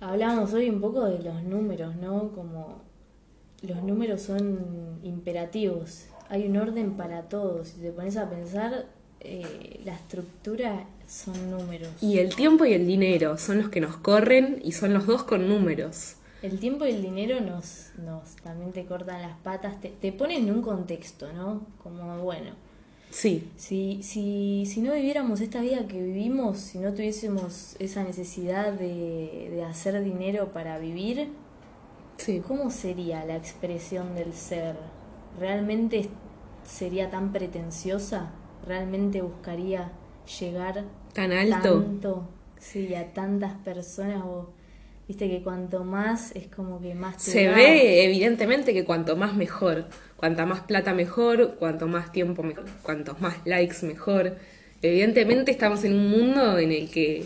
[0.00, 2.32] Hablábamos hoy un poco de los números, ¿no?
[2.32, 2.82] Como
[3.62, 6.06] los números son imperativos.
[6.28, 7.68] Hay un orden para todos.
[7.68, 8.86] Si te pones a pensar,
[9.20, 11.88] eh, la estructura son números.
[12.02, 15.22] Y el tiempo y el dinero son los que nos corren y son los dos
[15.22, 16.16] con números.
[16.46, 20.48] El tiempo y el dinero nos, nos también te cortan las patas, te, te ponen
[20.48, 21.66] en un contexto, ¿no?
[21.82, 22.52] Como, bueno,
[23.10, 28.72] Sí, si, si, si no viviéramos esta vida que vivimos, si no tuviésemos esa necesidad
[28.72, 31.30] de, de hacer dinero para vivir,
[32.18, 32.40] sí.
[32.46, 34.76] ¿cómo sería la expresión del ser?
[35.38, 36.08] ¿Realmente
[36.64, 38.32] sería tan pretenciosa?
[38.64, 39.92] ¿Realmente buscaría
[40.40, 41.82] llegar Tan alto.
[41.82, 42.28] tanto,
[42.58, 44.24] sí, a tantas personas?
[44.24, 44.50] O,
[45.08, 47.54] Viste que cuanto más es como que más te Se da.
[47.54, 53.20] ve evidentemente que cuanto más mejor, cuanta más plata mejor, cuanto más tiempo mejor, cuantos
[53.20, 54.36] más likes mejor.
[54.82, 57.24] Evidentemente estamos en un mundo en el que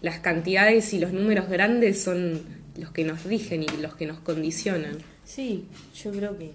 [0.00, 2.40] las cantidades y los números grandes son
[2.78, 4.96] los que nos rigen y los que nos condicionan.
[5.24, 6.52] Sí, yo creo que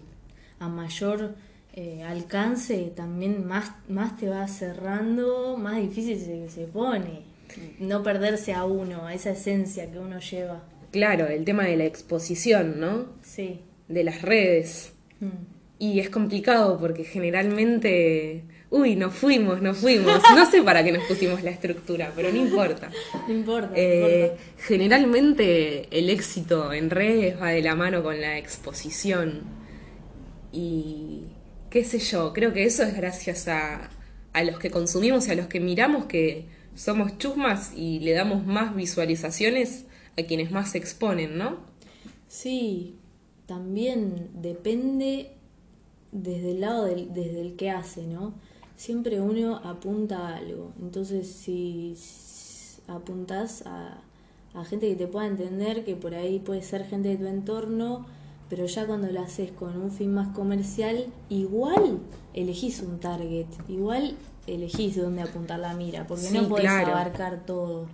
[0.60, 1.36] a mayor
[1.74, 7.35] eh, alcance también más, más te va cerrando, más difícil se, se pone.
[7.80, 10.64] No perderse a uno, a esa esencia que uno lleva.
[10.92, 13.08] Claro, el tema de la exposición, ¿no?
[13.22, 13.62] Sí.
[13.88, 14.94] De las redes.
[15.20, 15.28] Mm.
[15.78, 20.22] Y es complicado porque generalmente, uy, nos fuimos, nos fuimos.
[20.34, 22.90] No sé para qué nos pusimos la estructura, pero no importa.
[23.28, 24.44] No importa, no Eh, importa.
[24.58, 29.42] generalmente el éxito en redes va de la mano con la exposición.
[30.52, 31.24] Y
[31.70, 33.90] qué sé yo, creo que eso es gracias a,
[34.34, 38.46] a los que consumimos y a los que miramos que somos chusmas y le damos
[38.46, 39.86] más visualizaciones
[40.18, 41.58] a quienes más se exponen, ¿no?
[42.28, 42.96] Sí,
[43.46, 45.32] también depende
[46.12, 48.34] desde el lado del, desde el que hace, ¿no?
[48.76, 50.74] Siempre uno apunta a algo.
[50.82, 54.02] Entonces, si s- apuntas a,
[54.54, 58.06] a gente que te pueda entender, que por ahí puede ser gente de tu entorno,
[58.50, 62.00] pero ya cuando lo haces con un fin más comercial, igual
[62.34, 64.16] elegís un target, igual
[64.48, 66.88] elegís dónde apuntar la mira, porque Sí, no podés claro.
[66.88, 67.88] abarcar todo.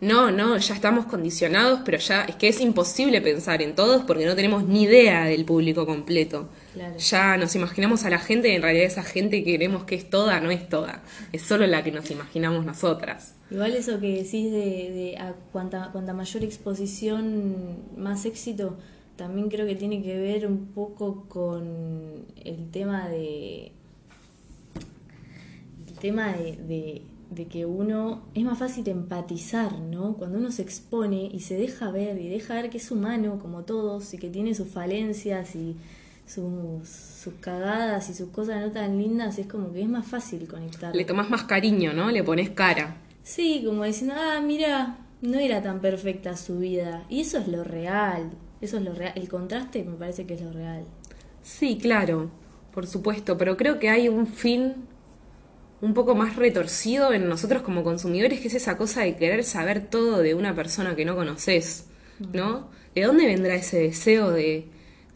[0.00, 4.26] No, no, ya estamos condicionados, pero ya es que es imposible pensar en todos porque
[4.26, 6.48] no tenemos ni idea del público completo.
[6.72, 6.96] Claro.
[6.98, 10.10] Ya nos imaginamos a la gente y en realidad esa gente que creemos que es
[10.10, 13.36] toda no es toda, es solo la que nos imaginamos nosotras.
[13.48, 18.78] Igual eso que decís de, de a cuanta, cuanta mayor exposición, más éxito,
[19.16, 23.72] también creo que tiene que ver un poco con el tema de.
[26.02, 28.22] Tema de, de, de que uno.
[28.34, 30.14] Es más fácil empatizar, ¿no?
[30.14, 33.62] Cuando uno se expone y se deja ver y deja ver que es humano como
[33.62, 35.76] todos y que tiene sus falencias y
[36.26, 40.48] sus, sus cagadas y sus cosas no tan lindas, es como que es más fácil
[40.48, 40.92] conectar.
[40.92, 42.10] Le tomás más cariño, ¿no?
[42.10, 42.96] Le pones cara.
[43.22, 47.04] Sí, como diciendo, ah, mira, no era tan perfecta su vida.
[47.08, 48.32] Y eso es lo real.
[48.60, 49.12] Eso es lo real.
[49.14, 50.84] El contraste me parece que es lo real.
[51.42, 52.28] Sí, claro,
[52.74, 54.74] por supuesto, pero creo que hay un fin
[55.82, 59.90] un poco más retorcido en nosotros como consumidores, que es esa cosa de querer saber
[59.90, 61.86] todo de una persona que no conoces,
[62.32, 62.70] ¿no?
[62.94, 64.66] ¿De dónde vendrá ese deseo de,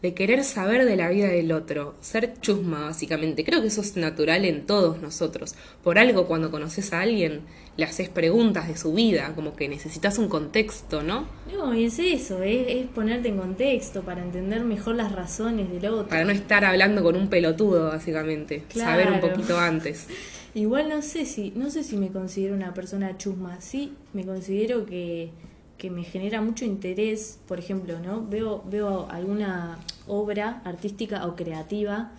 [0.01, 1.95] de querer saber de la vida del otro?
[2.01, 3.45] Ser chusma, básicamente.
[3.45, 5.55] Creo que eso es natural en todos nosotros.
[5.85, 7.43] Por algo, cuando conoces a alguien,
[7.77, 11.29] le haces preguntas de su vida, como que necesitas un contexto, ¿no?
[11.49, 15.85] No, y es eso, es, es ponerte en contexto para entender mejor las razones del
[15.85, 16.09] otro.
[16.09, 18.65] Para no estar hablando con un pelotudo, básicamente.
[18.73, 20.07] Saber un poquito antes.
[20.63, 23.61] Igual no sé si, no sé si me considero una persona chusma.
[23.61, 25.31] Sí, me considero que,
[25.77, 28.25] que me genera mucho interés, por ejemplo, ¿no?
[28.27, 32.11] Veo, veo alguna obra artística o creativa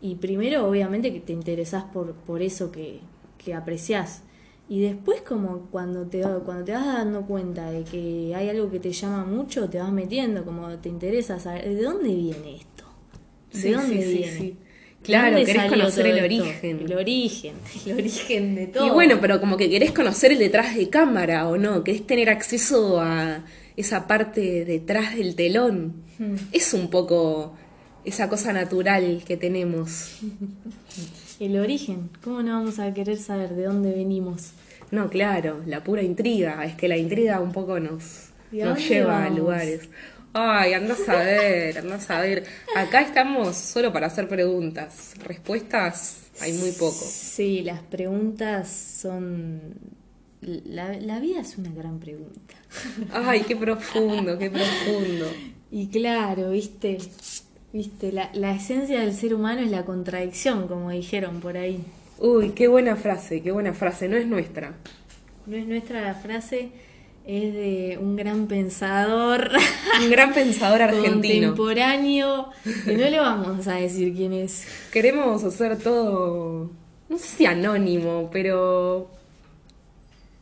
[0.00, 3.00] y primero obviamente que te interesás por, por eso que,
[3.38, 4.22] que apreciás.
[4.68, 8.80] Y después como cuando te, cuando te vas dando cuenta de que hay algo que
[8.80, 12.84] te llama mucho, te vas metiendo, como te interesa saber, ¿de dónde viene esto?
[13.52, 14.24] ¿De Sí, dónde sí, sí, viene?
[14.24, 14.56] sí.
[15.00, 16.80] ¿De Claro, querés conocer el origen.
[16.80, 17.54] El origen,
[17.86, 18.86] el origen de todo.
[18.86, 22.28] Y bueno, pero como que querés conocer el detrás de cámara o no, querés tener
[22.30, 23.44] acceso a
[23.76, 26.02] esa parte detrás del telón.
[26.18, 26.34] Hmm.
[26.52, 27.54] Es un poco
[28.04, 30.18] esa cosa natural que tenemos.
[31.40, 34.50] El origen, ¿cómo no vamos a querer saber de dónde venimos?
[34.90, 36.64] No, claro, la pura intriga.
[36.64, 39.88] Es que la intriga un poco nos, ¿Y a nos dónde lleva a lugares.
[40.32, 42.44] Ay, anda a saber, anda a saber.
[42.76, 45.14] Acá estamos solo para hacer preguntas.
[45.24, 47.04] Respuestas hay muy poco.
[47.04, 49.74] Sí, las preguntas son...
[50.40, 52.54] La, la vida es una gran pregunta.
[53.12, 55.26] Ay, qué profundo, qué profundo.
[55.70, 56.98] Y claro, viste,
[57.72, 61.84] viste, la, la esencia del ser humano es la contradicción, como dijeron por ahí.
[62.18, 64.08] Uy, qué buena frase, qué buena frase.
[64.08, 64.76] No es nuestra.
[65.46, 66.70] No es nuestra la frase,
[67.30, 69.50] es de un gran pensador
[70.02, 71.48] Un gran pensador argentino.
[71.48, 72.48] contemporáneo,
[72.86, 74.66] que no le vamos a decir quién es.
[74.90, 76.70] Queremos hacer todo,
[77.10, 79.10] no sé si anónimo, pero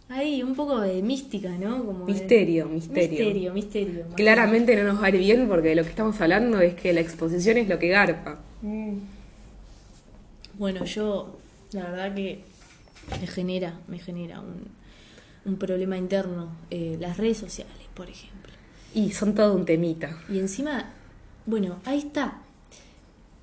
[0.09, 1.85] Ahí, un poco de mística, ¿no?
[1.85, 3.09] Como de- misterio, misterio.
[3.11, 4.07] Misterio, misterio.
[4.14, 7.01] Claramente no nos va a ir bien porque lo que estamos hablando es que la
[7.01, 8.38] exposición es lo que garpa.
[8.62, 8.99] Mm.
[10.55, 11.37] Bueno, yo,
[11.72, 12.38] la verdad que
[13.20, 14.68] me genera, me genera un,
[15.47, 18.53] un problema interno eh, las redes sociales, por ejemplo.
[18.95, 20.19] Y son todo un temita.
[20.29, 20.93] Y encima,
[21.47, 22.43] bueno, ahí está.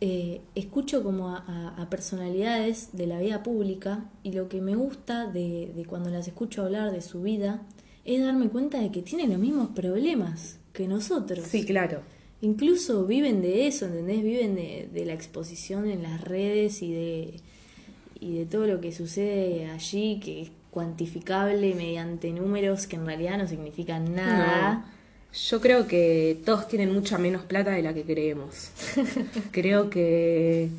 [0.01, 4.75] Eh, escucho como a, a- a personalidades de la vida pública y lo que me
[4.75, 7.61] gusta de, de cuando las escucho hablar de su vida
[8.03, 11.45] es darme cuenta de que tienen los mismos problemas que nosotros.
[11.47, 12.01] Sí, claro.
[12.41, 14.21] Incluso viven de eso, ¿entendés?
[14.23, 17.39] Viven de, de la exposición en las redes y de,
[18.19, 23.37] y de todo lo que sucede allí, que es cuantificable mediante números que en realidad
[23.37, 24.73] no significan nada.
[24.73, 24.85] No.
[25.49, 28.69] Yo creo que todos tienen mucha menos plata de la que creemos.
[29.51, 30.69] creo que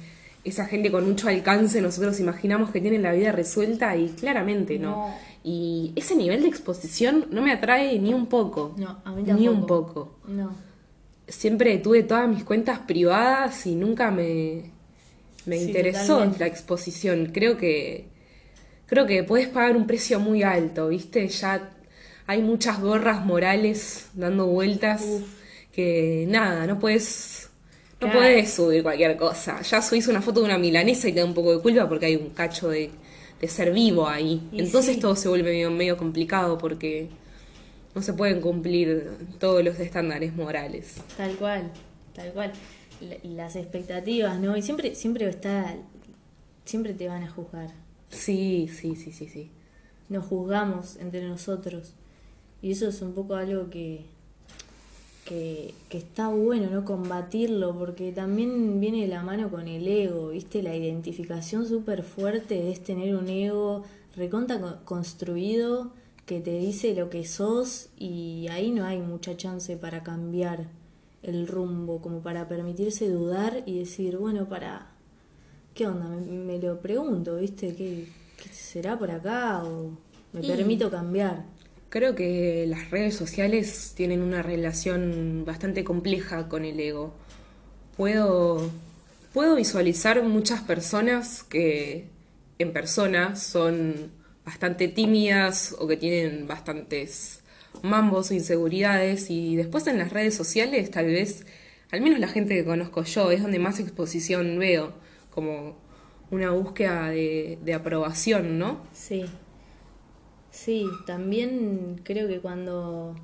[0.45, 4.91] esa gente con mucho alcance nosotros imaginamos que tienen la vida resuelta y claramente no.
[5.09, 5.15] No.
[5.43, 8.75] Y ese nivel de exposición no me atrae ni un poco.
[8.79, 9.95] No, a mí Ni un tampoco.
[9.95, 10.19] poco.
[10.29, 10.53] No.
[11.29, 14.71] Siempre tuve todas mis cuentas privadas y nunca me,
[15.47, 16.39] me Sí, interesó totalmente.
[16.41, 17.31] la exposición.
[17.33, 18.07] Creo que
[18.95, 21.27] creo que puedes pagar un precio muy alto, ¿viste?
[21.29, 21.71] Ya
[22.27, 25.23] hay muchas gorras morales dando vueltas Uf.
[25.73, 27.51] que nada, no puedes
[28.01, 28.19] no Claro.
[28.21, 29.63] puedes subir cualquier cosa.
[29.63, 32.07] Ya subís una foto de una milanesa y te da un poco de culpa porque
[32.07, 32.91] hay un cacho de,
[33.41, 34.43] de ser vivo ahí.
[34.53, 35.01] Y Entonces sí.
[35.01, 37.09] todo se vuelve medio, medio complicado porque
[37.95, 40.97] no se pueden cumplir todos los estándares morales.
[41.17, 41.71] Tal cual,
[42.15, 42.53] tal cual.
[43.23, 44.57] Y las expectativas, ¿no?
[44.57, 45.75] Y siempre, siempre está,
[46.65, 47.71] siempre te van a juzgar.
[48.15, 49.51] Sí, sí, sí, sí, sí.
[50.09, 51.93] Nos juzgamos entre nosotros.
[52.63, 54.05] Y eso es un poco algo que,
[55.25, 60.29] que, que está bueno no combatirlo, porque también viene de la mano con el ego,
[60.29, 60.63] ¿viste?
[60.63, 63.85] La identificación súper fuerte es tener un ego
[64.17, 65.93] reconta co- construido
[66.27, 70.67] que te dice lo que sos y ahí no hay mucha chance para cambiar
[71.23, 74.89] el rumbo, como para permitirse dudar y decir, bueno, para,
[75.75, 76.09] ¿qué onda?
[76.09, 77.75] Me, me lo pregunto, ¿viste?
[77.75, 78.07] ¿Qué,
[78.37, 79.65] qué será por acá?
[79.65, 79.99] ¿O
[80.33, 81.45] me Y- permito cambiar?
[81.89, 87.15] Creo que las redes sociales tienen una relación bastante compleja con el ego.
[87.97, 88.71] Puedo,
[89.33, 92.09] puedo visualizar muchas personas que
[92.59, 94.13] en persona son
[94.45, 97.43] bastante tímidas o que tienen bastantes
[97.83, 101.47] mambos o inseguridades y después en las redes sociales tal vez,
[101.93, 104.95] al menos la gente que conozco yo, es donde más exposición veo,
[105.35, 105.77] como
[106.31, 108.81] una búsqueda de, de aprobación, ¿no?
[108.93, 109.25] Sí.
[110.51, 113.17] Sí, también creo que cuando,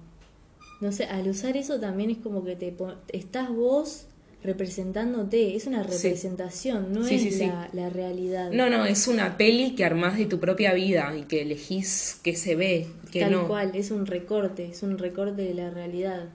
[0.81, 2.75] no sé, al usar eso también es como que te
[3.13, 4.07] estás vos
[4.43, 5.93] representándote, es una Sí.
[6.09, 7.47] representación, no Sí, es sí.
[7.47, 8.51] La, la realidad.
[8.53, 12.35] No, no, es una peli que armás de tu propia vida y que elegís que
[12.35, 13.47] se ve, que Tal no.
[13.49, 16.31] cual, es un recorte, es un recorte de la realidad.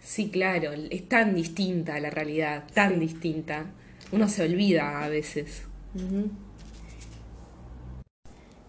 [0.00, 3.66] Sí, claro, es tan distinta la realidad, tan distinta.
[4.10, 5.62] Uno se olvida a veces.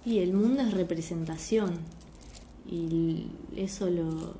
[0.06, 1.80] Y el mundo es representación.
[2.70, 4.36] Y eso lo,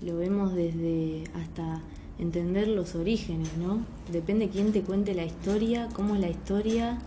[0.00, 1.80] lo vemos desde hasta
[2.18, 3.84] entender los orígenes, ¿no?
[4.10, 6.98] Depende quién te cuente la historia, cómo es la historia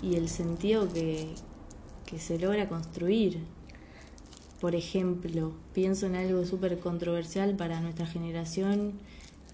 [0.00, 1.34] y el sentido que,
[2.06, 3.38] que se logra construir.
[4.60, 8.92] Por ejemplo, pienso en algo súper controversial para nuestra generación,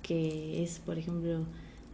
[0.03, 1.45] que es, por ejemplo,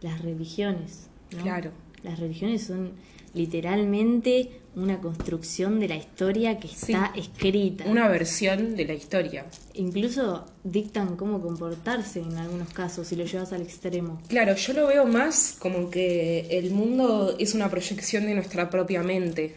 [0.05, 1.07] las religiones.
[1.35, 1.43] ¿no?
[1.43, 1.71] Claro.
[2.03, 2.91] Las religiones son
[3.33, 6.91] literalmente una construcción de la historia que Sí.
[6.91, 7.85] está escrita.
[7.87, 9.45] Una versión de la historia.
[9.73, 14.21] Incluso dictan cómo comportarse en algunos casos si lo llevas al extremo.
[14.27, 19.01] Claro, yo lo veo más como que el mundo es una proyección de nuestra propia
[19.03, 19.55] mente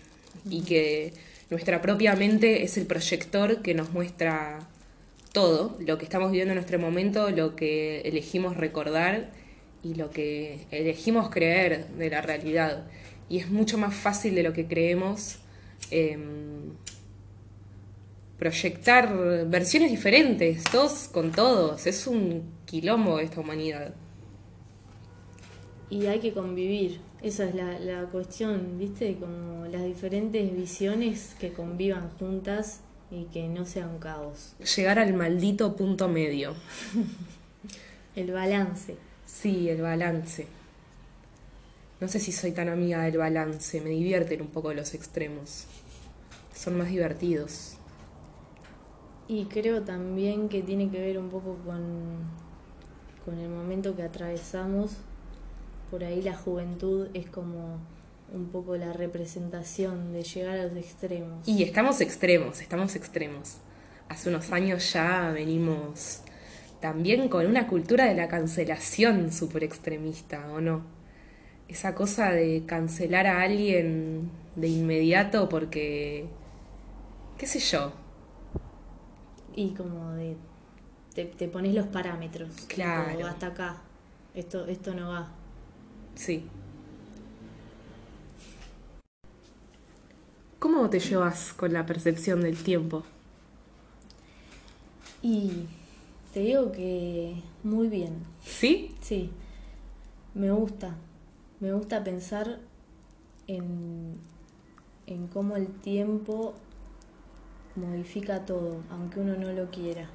[0.48, 1.12] y que
[1.50, 4.60] nuestra propia mente es el proyector que nos muestra
[5.32, 9.30] todo, lo que estamos viviendo en nuestro momento, lo que elegimos recordar
[9.82, 12.86] y lo que elegimos creer de la realidad.
[13.28, 15.38] Y es mucho más fácil de lo que creemos
[15.90, 16.72] em,
[18.38, 21.86] proyectar versiones diferentes, todos con todos.
[21.86, 23.94] Es un quilombo esta humanidad.
[25.90, 27.00] Y hay que convivir.
[27.22, 29.16] Esa es la, la cuestión, ¿viste?
[29.16, 34.54] Como las diferentes visiones que convivan juntas y que no sea un caos.
[34.76, 36.54] Llegar al maldito punto medio.
[38.16, 39.07] El balance.
[39.28, 40.46] Sí, el balance.
[42.00, 45.66] No sé si soy tan amiga del balance, me divierten un poco los extremos.
[46.54, 47.74] Son más divertidos.
[49.28, 52.18] Y creo también que tiene que ver un poco con,
[53.24, 54.92] con el momento que atravesamos.
[55.90, 57.78] Por ahí la juventud es como
[58.32, 61.46] un poco la representación de llegar a los extremos.
[61.46, 63.58] Y estamos extremos, estamos extremos.
[64.08, 66.22] Hace unos años ya venimos
[66.80, 70.82] también con una cultura de la cancelación súper extremista, ¿o no?
[71.68, 76.26] Esa cosa de cancelar a alguien de inmediato porque,
[77.38, 77.92] qué sé yo,
[79.54, 80.36] Y como de.
[81.14, 82.68] Te, te pones los parámetros.
[82.68, 83.18] Claro.
[83.18, 83.82] Como, hasta acá.
[84.34, 85.28] Esto, esto no va.
[86.14, 86.50] sí.
[90.60, 93.04] ¿Cómo te llevas con la percepción del tiempo?
[95.22, 95.66] Y
[96.32, 98.22] te digo que muy bien.
[98.44, 98.94] ¿Sí?
[99.00, 99.30] Sí.
[100.34, 100.96] Me gusta.
[101.60, 102.60] Me gusta pensar
[103.46, 104.14] en,
[105.06, 106.54] en cómo el tiempo
[107.74, 110.08] modifica todo, aunque uno no lo quiera.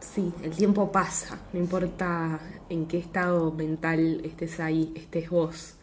[0.00, 5.74] Sí, el tiempo pasa, no importa en qué estado mental estés ahí, estés vos.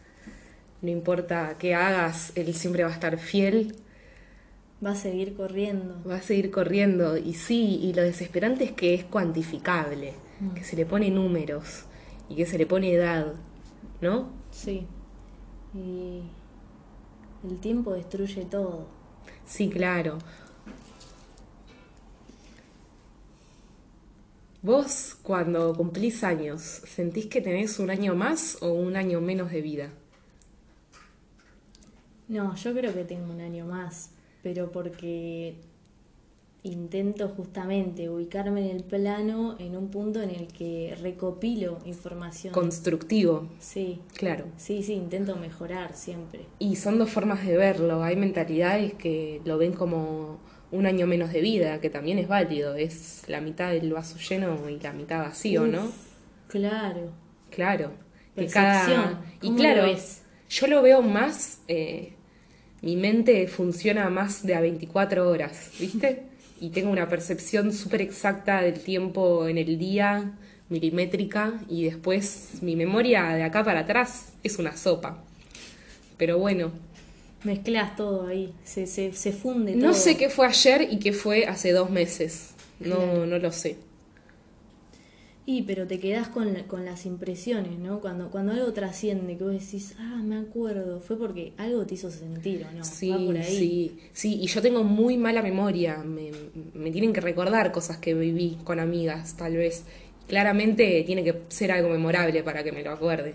[0.80, 3.76] No importa qué hagas, él siempre va a estar fiel,
[4.84, 6.02] Va a seguir corriendo.
[6.08, 7.16] va a seguir corriendo.
[7.16, 10.14] Y sí, y lo desesperante es que es cuantificable,
[10.54, 11.84] que se le pone números
[12.28, 13.34] y que se le pone edad,
[14.00, 14.30] ¿no?
[14.50, 14.86] Sí.
[15.74, 16.20] Y
[17.48, 18.86] el tiempo destruye todo.
[19.46, 20.18] Sí, claro.
[24.62, 29.60] Vos, cuando cumplís años, ¿sentís que tenés un año más o un año menos de
[29.60, 29.90] vida?
[32.28, 34.10] No, yo creo que tengo un año más,
[34.46, 35.56] pero porque
[36.62, 42.54] intento justamente ubicarme en el plano en un punto en el que recopilo información.
[42.54, 44.44] Constructivo, Sí, claro.
[44.56, 46.46] sí, sí, intento mejorar siempre.
[46.60, 48.04] Y son dos formas de verlo.
[48.04, 50.38] Hay mentalidades que lo ven como
[50.70, 54.70] un año menos de vida, que también es válido, es la mitad del vaso lleno
[54.70, 55.90] y la mitad vacío, Uf, ¿no?
[56.46, 57.10] Claro.
[57.50, 57.90] Claro.
[58.36, 60.22] Que y ¿Cómo claro, ves?
[60.48, 62.15] yo lo veo más, eh,
[62.82, 66.22] mi mente funciona más de a 24 horas, ¿viste?
[66.58, 70.32] Y tengo una percepción súper exacta del tiempo en el día,
[70.70, 75.22] milimétrica, y después mi memoria de acá para atrás es una sopa.
[76.16, 76.72] Pero bueno,
[77.44, 79.82] Mezclas todo ahí, se, se, se funde todo.
[79.88, 82.54] no sé qué fue ayer y qué fue hace dos meses.
[82.80, 83.26] No, Claro.
[83.26, 83.76] no lo sé.
[85.48, 88.00] Y pero te quedás con, con las impresiones, ¿no?
[88.00, 92.10] Cuando, cuando algo trasciende, que vos decís, ah, me acuerdo, fue porque algo te hizo
[92.10, 92.84] sentir, ¿o no?
[92.84, 93.44] Sí, Va por ahí.
[93.56, 96.32] sí, sí, y yo tengo muy mala memoria, me,
[96.74, 99.84] me tienen que recordar cosas que viví con amigas, tal vez.
[100.26, 103.34] Claramente tiene que ser algo memorable para que me lo acuerde.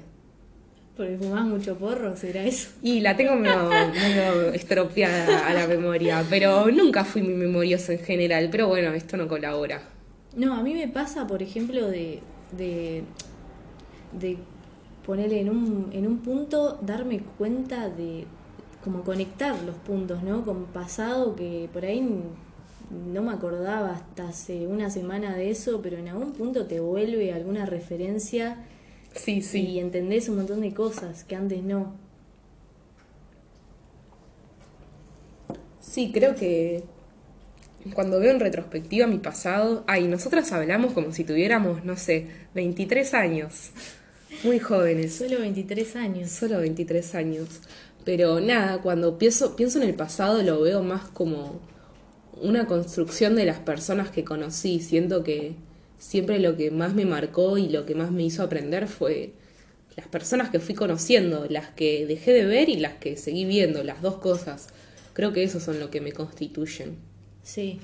[0.95, 2.69] Porque fumás mucho porro, ¿será eso?
[2.81, 7.99] Y la tengo medio, medio estropeada a la memoria, pero nunca fui muy memoriosa en
[7.99, 9.81] general, pero bueno, esto no colabora.
[10.35, 12.21] No, a mí me pasa, por ejemplo, de,
[12.57, 13.03] de,
[14.13, 14.37] de
[15.05, 18.25] ponerle en un, en un punto, darme cuenta de
[18.83, 20.43] como conectar los puntos, ¿no?
[20.45, 22.01] Con pasado que por ahí
[23.13, 27.33] no me acordaba hasta hace una semana de eso, pero en algún punto te vuelve
[27.33, 28.65] alguna referencia
[29.15, 31.93] Sí, y entendés un montón de cosas que antes no.
[35.79, 36.83] Sí, creo que
[37.93, 43.13] cuando veo en retrospectiva mi pasado, ay, nosotras hablamos como si tuviéramos, no sé, 23
[43.13, 43.71] años,
[44.43, 45.15] muy jóvenes.
[45.15, 46.31] Solo 23 años.
[46.31, 47.47] Solo 23 años.
[48.03, 51.61] Pero nada, cuando pienso, pienso en el pasado lo veo más como
[52.41, 54.79] una construcción de las personas que conocí.
[54.79, 55.55] Siento que
[55.97, 59.33] siempre lo que más me marcó y lo que más me hizo aprender fue
[59.95, 63.83] las personas que fui conociendo, las que dejé de ver y las que seguí viendo,
[63.83, 64.69] las dos cosas.
[65.13, 67.10] Creo que esos son lo que me constituyen.
[67.43, 67.79] Sí,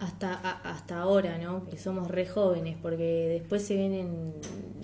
[0.00, 1.64] hasta, a- hasta ahora, ¿no?
[1.66, 4.34] Que somos re jóvenes, porque después se viene en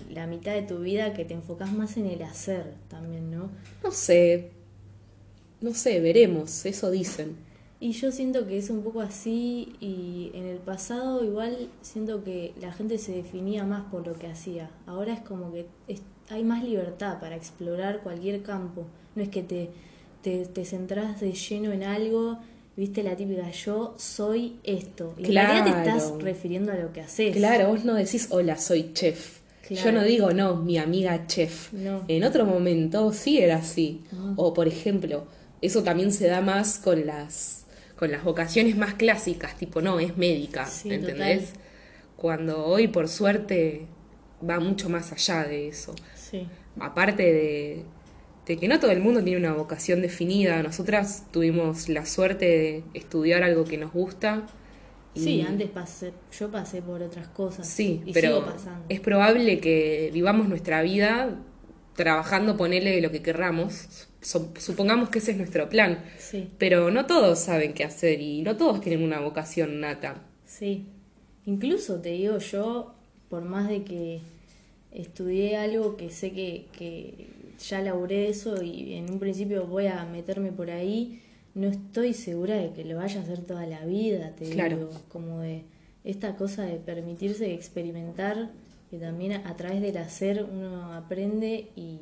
[0.09, 3.49] la mitad de tu vida que te enfocas más en el hacer también, ¿no?
[3.83, 4.51] No sé,
[5.61, 7.35] no sé, veremos, eso dicen.
[7.81, 12.53] Y yo siento que es un poco así y en el pasado igual siento que
[12.59, 14.69] la gente se definía más por lo que hacía.
[14.85, 18.85] Ahora es como que es- hay más libertad para explorar cualquier campo.
[19.15, 19.69] No es que te,
[20.21, 22.39] te, te centrás de lleno en algo,
[22.79, 25.13] viste la típica, yo soy esto.
[25.17, 27.35] Y en realidad te estás refiriendo a lo que haces.
[27.35, 29.39] Claro, vos no decís hola, soy chef.
[29.67, 29.83] Claro.
[29.85, 31.73] Yo no digo no, mi amiga chef.
[31.73, 32.05] No.
[32.07, 34.01] En otro momento sí era así.
[34.13, 34.33] Ah.
[34.37, 35.27] O por ejemplo,
[35.61, 37.65] eso también se da más con las
[37.97, 41.47] con las vocaciones más clásicas, tipo no, es médica, Sí, ¿entendés?
[41.49, 41.63] total.
[42.15, 43.87] Cuando hoy por suerte
[44.49, 45.93] va mucho más allá de eso.
[46.15, 46.47] Sí.
[46.79, 47.83] Aparte de,
[48.49, 52.83] de que no todo el mundo tiene una vocación definida, nosotras tuvimos la suerte de
[52.95, 54.47] estudiar algo que nos gusta.
[55.15, 57.67] y- Sí, antes pasé, yo pasé por otras cosas.
[57.67, 58.85] Sí, y pero sigo pasando.
[58.89, 61.39] es probable que vivamos nuestra vida
[61.95, 64.07] trabajando, ponele lo que querramos.
[64.21, 66.03] Su- Supongamos que ese es nuestro plan.
[66.17, 70.21] Sí, Pero no todos saben qué hacer y no todos tienen una vocación nata.
[70.45, 70.87] sí.
[71.45, 72.93] Incluso te digo yo,
[73.29, 74.21] por más de que
[74.91, 77.27] estudié algo que sé que, que
[77.59, 81.21] ya laburé eso y en un principio voy a meterme por ahí,
[81.55, 84.77] no estoy segura de que lo vaya a hacer toda la vida, te Claro.
[84.77, 85.63] digo, como de
[86.03, 88.51] esta cosa de permitirse experimentar,
[88.89, 91.99] que también a, a través del hacer uno aprende y,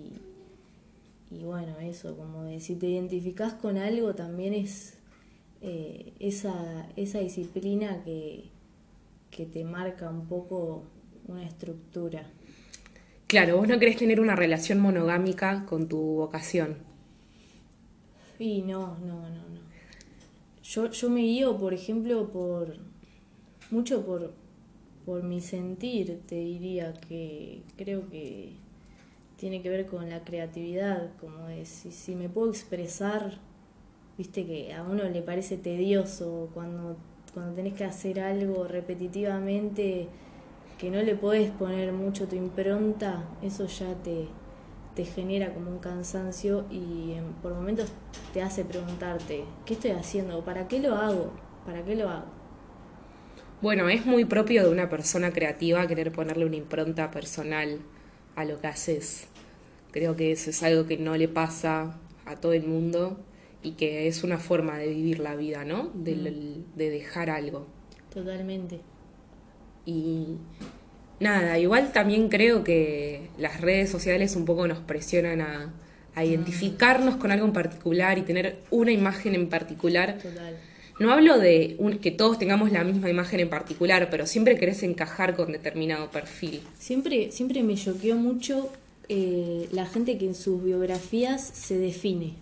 [1.31, 4.93] y bueno, eso, como de si te identificás con algo también es
[5.61, 8.45] eh, esa, esa disciplina que,
[9.31, 10.83] que te marca un poco
[11.27, 12.25] una estructura.
[13.27, 16.77] Claro, vos no querés tener una relación monogámica con tu vocación.
[18.39, 19.61] Y no, no, no, no.
[20.63, 22.77] Yo, yo me guío, por ejemplo, por
[23.69, 24.33] mucho por,
[25.05, 28.53] por mi sentir, te diría que creo que
[29.37, 33.39] tiene que ver con la creatividad, como de si, si me puedo expresar,
[34.17, 36.97] viste que a uno le parece tedioso cuando,
[37.33, 40.07] cuando tenés que hacer algo repetitivamente
[40.77, 44.29] que no le podés poner mucho tu impronta, eso ya te,
[44.95, 47.91] te genera como un cansancio y em, por momentos
[48.33, 50.43] te hace preguntarte, ¿qué estoy haciendo?
[50.43, 51.33] ¿Para qué lo hago?
[51.65, 52.27] ¿Para qué lo hago?
[53.61, 57.79] Bueno, es muy propio de una persona creativa querer ponerle una impronta personal
[58.35, 59.27] a lo que haces.
[59.91, 63.19] Creo que eso es algo que no le pasa a todo el mundo
[63.63, 65.91] y que es una forma de vivir la vida, ¿no?
[65.95, 66.15] De,
[66.75, 67.67] de dejar algo.
[68.09, 68.81] Totalmente.
[69.87, 70.35] Y
[71.19, 75.73] nada, igual también creo que las redes sociales un poco nos presionan a,
[76.13, 80.17] a identificarnos con algo en particular y tener una imagen en particular.
[80.21, 80.55] Total.
[80.99, 84.81] No hablo de un- que todos tengamos la misma imagen en particular, pero siempre querés
[84.83, 86.61] encajar con determinado perfil.
[86.77, 88.69] Siempre, siempre me choqueó mucho
[89.09, 92.33] eh, la gente que en sus biografías se define.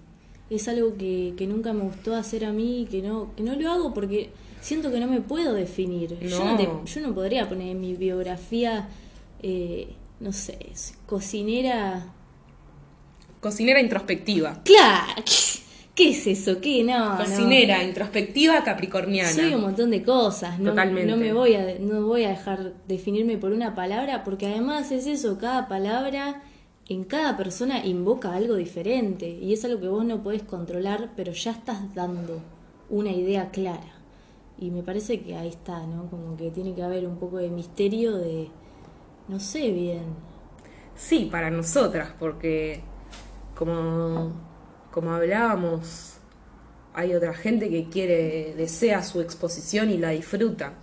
[0.49, 3.55] Es algo que, que nunca me gustó hacer a mí y que no, que no
[3.55, 4.29] lo hago porque
[4.65, 6.17] siento que no me puedo definir.
[6.19, 6.57] Yo, no No.
[6.57, 8.87] te- yo no podría poner en mi biografía,
[9.43, 9.89] eh,
[10.19, 10.57] no sé,
[11.05, 12.07] cocinera.
[13.39, 14.61] Cocinera introspectiva.
[14.63, 15.21] ¡Claro!
[15.93, 16.59] ¿Qué es eso?
[16.59, 16.83] ¿Qué?
[16.83, 17.17] No, no.
[17.23, 19.29] Cocinera introspectiva capricorniana.
[19.31, 21.09] Soy un montón de cosas, no, Totalmente.
[21.09, 25.05] no me voy a no voy a dejar definirme por una palabra porque además es
[25.07, 26.41] eso, cada palabra
[26.89, 31.31] en cada persona invoca algo diferente y es algo que vos no podés controlar, pero
[31.31, 32.41] ya estás dando
[32.89, 33.93] una idea clara.
[34.57, 36.09] Y me parece que ahí está, ¿no?
[36.09, 38.49] Como que tiene que haber un poco de misterio de
[39.27, 40.03] no sé bien.
[40.95, 42.81] Sí, para nosotras, porque
[43.55, 44.33] como,
[44.91, 46.17] como hablábamos,
[46.93, 50.73] hay otra gente que quiere, desea su exposición y la disfruta,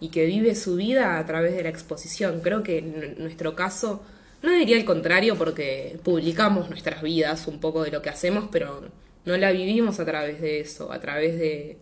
[0.00, 2.40] y que vive su vida a través de la exposición.
[2.40, 4.02] Creo que en nuestro caso,
[4.42, 8.82] no diría el contrario, porque publicamos nuestras vidas, un poco de lo que hacemos, pero
[9.24, 11.78] no la vivimos a través de eso, a través de,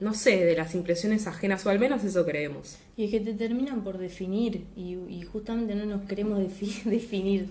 [0.00, 2.78] no sé, de las impresiones ajenas, o al menos eso creemos.
[2.96, 7.48] Y es que te terminan por definir y, y justamente no nos queremos defi- definir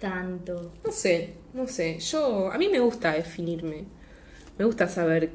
[0.00, 0.72] tanto.
[0.84, 1.98] No sé, no sé.
[2.00, 3.84] Yo, a mí me gusta definirme.
[4.58, 5.30] Me gusta saber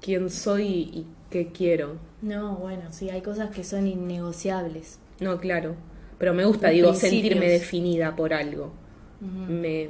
[0.00, 1.96] quién soy y qué quiero.
[2.22, 4.98] No, bueno, sí, hay cosas que son innegociables.
[5.20, 5.74] No, claro.
[6.18, 7.12] Pero me gusta, Los digo, principios.
[7.22, 8.72] sentirme definida por algo.
[9.48, 9.88] Me,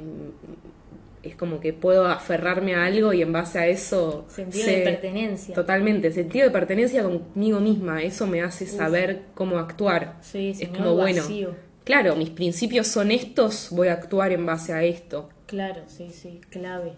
[1.23, 4.25] es como que puedo aferrarme a algo y en base a eso...
[4.27, 5.53] Sentido sé- de pertenencia.
[5.55, 8.01] Totalmente, sentido de pertenencia conmigo misma.
[8.01, 10.17] Eso me hace saber cómo actuar.
[10.21, 11.55] Sí, si es como, bueno, vacío.
[11.83, 15.29] claro, mis principios son estos, voy a actuar en base a esto.
[15.45, 16.93] Claro, sí, sí, clave.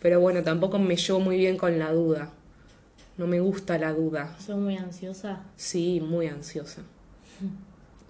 [0.00, 2.30] Pero bueno, tampoco me llevo muy bien con la duda.
[3.18, 4.36] No me gusta la duda.
[4.38, 5.42] Soy muy ansiosa.
[5.56, 6.82] Sí, muy ansiosa.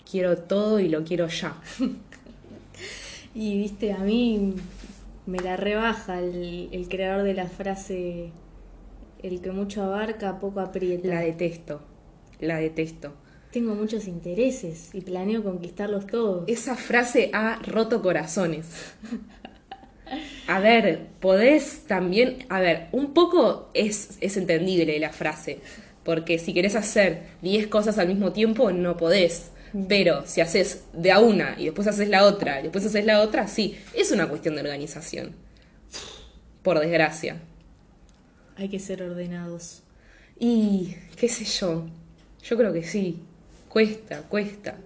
[0.08, 1.56] Quiero todo y lo quiero ya.
[3.34, 4.54] Y viste, a mí
[5.28, 8.32] me la rebaja el, el creador de la frase,
[9.22, 11.06] el que mucho abarca, poco aprieta.
[11.06, 11.82] La detesto.
[12.40, 13.12] La detesto.
[13.52, 16.44] Tengo muchos intereses y planeo conquistarlos todos.
[16.48, 18.94] Esa frase ha roto corazones.
[20.46, 25.58] A ver, podés también, a ver, un poco es, es entendible la frase,
[26.04, 29.50] porque si querés hacer 10 cosas al mismo tiempo, no podés.
[29.88, 33.20] Pero si haces de a una y después haces la otra y después haces la
[33.20, 35.34] otra, sí, es una cuestión de organización.
[36.62, 37.38] Por desgracia.
[38.56, 39.82] Hay que ser ordenados.
[40.38, 41.86] Y qué sé yo,
[42.42, 43.20] yo creo que sí,
[43.68, 44.76] cuesta, cuesta,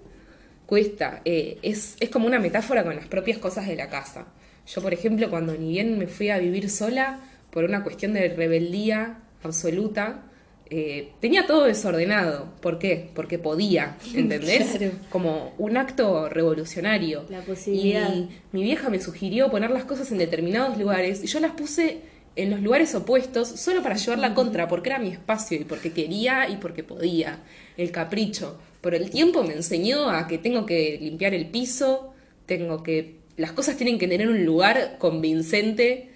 [0.66, 1.20] cuesta.
[1.24, 4.26] Eh, es, es como una metáfora con las propias cosas de la casa.
[4.66, 7.20] Yo, por ejemplo, cuando ni bien me fui a vivir sola
[7.50, 10.22] por una cuestión de rebeldía absoluta,
[10.74, 12.48] eh, tenía todo desordenado.
[12.62, 13.10] ¿Por qué?
[13.14, 14.78] Porque podía, ¿entendés?
[14.78, 14.94] Claro.
[15.10, 17.26] Como un acto revolucionario.
[17.28, 18.10] La posibilidad.
[18.10, 21.98] Y mi vieja me sugirió poner las cosas en determinados lugares y yo las puse
[22.36, 25.92] en los lugares opuestos solo para llevar la contra, porque era mi espacio y porque
[25.92, 27.40] quería y porque podía.
[27.76, 28.58] El capricho.
[28.80, 32.14] Pero el tiempo me enseñó a que tengo que limpiar el piso,
[32.46, 33.16] tengo que.
[33.36, 36.11] Las cosas tienen que tener un lugar convincente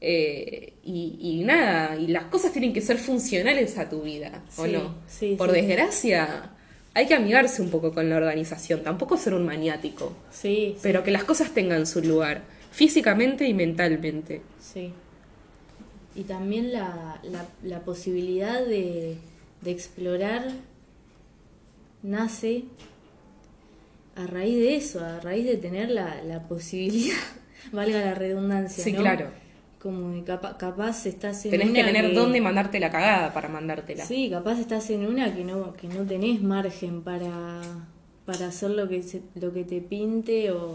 [0.00, 4.66] eh, y, y nada, y las cosas tienen que ser funcionales a tu vida, ¿o
[4.66, 4.94] Sí, no?
[5.06, 5.56] sí, Por sí.
[5.56, 6.52] desgracia,
[6.94, 11.10] hay que amigarse un poco con la organización, tampoco ser un maniático Sí, pero que
[11.10, 14.42] las cosas tengan su lugar, físicamente y mentalmente.
[14.58, 14.92] sí.
[16.14, 19.16] Y también la, la, la posibilidad de,
[19.60, 20.50] de explorar
[22.02, 22.64] nace
[24.16, 27.16] a raíz de eso, a raíz de tener la, la posibilidad,
[27.72, 29.00] valga la redundancia, Sí, ¿no?
[29.00, 29.30] claro.
[29.80, 33.32] Como que capa- capaz estás en Tenés una que tener que- dónde mandarte la cagada
[33.32, 34.04] para mandártela.
[34.04, 37.62] Sí, capaz estás en una que no, que no tenés margen para,
[38.26, 40.70] para hacer lo que, se- lo que te pinte o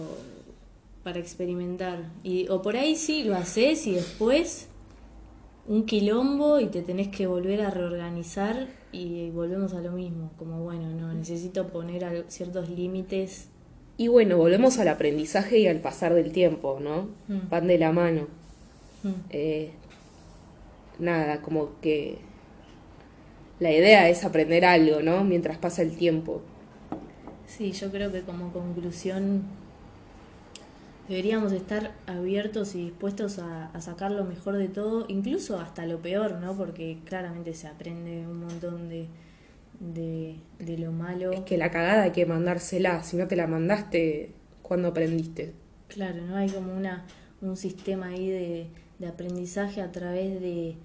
[1.03, 1.99] para experimentar.
[2.23, 4.69] Y, o por ahí sí lo haces y después
[5.67, 10.31] un quilombo y te tenés que volver a reorganizar y volvemos a lo mismo.
[10.37, 13.49] Como bueno, no, necesito poner ciertos límites.
[13.97, 17.09] Y bueno, volvemos al aprendizaje y al pasar del tiempo, ¿no?
[17.27, 17.49] Mm.
[17.51, 18.27] Van de la mano.
[19.05, 19.21] Mm.
[19.29, 19.71] Eh,
[20.99, 22.19] nada, como que
[23.59, 25.23] la idea es aprender algo, ¿no?
[25.25, 26.41] Mientras pasa el tiempo.
[27.47, 29.43] Sí, yo creo que como conclusión
[31.07, 36.01] deberíamos estar abiertos y dispuestos a, a sacar lo mejor de todo, incluso hasta lo
[36.01, 36.55] peor, ¿no?
[36.57, 39.07] Porque claramente se aprende un montón de,
[39.79, 41.31] de, de lo malo.
[41.31, 43.03] Es que la cagada hay que mandársela.
[43.03, 44.33] Si no te la mandaste,
[44.63, 45.53] ¿cuándo aprendiste?
[45.87, 46.35] Claro, ¿no?
[46.35, 47.05] Hay como una,
[47.41, 48.67] un sistema ahí de,
[48.99, 50.75] de aprendizaje a través de,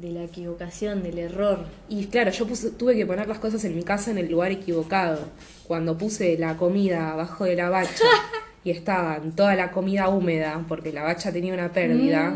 [0.00, 1.64] de la equivocación, del error.
[1.88, 4.50] Y claro, yo puse- tuve que poner las cosas en mi casa en el lugar
[4.52, 5.18] equivocado.
[5.66, 8.04] Cuando puse la comida abajo de la bacha
[8.64, 12.34] y estaba toda la comida húmeda porque la bacha tenía una pérdida.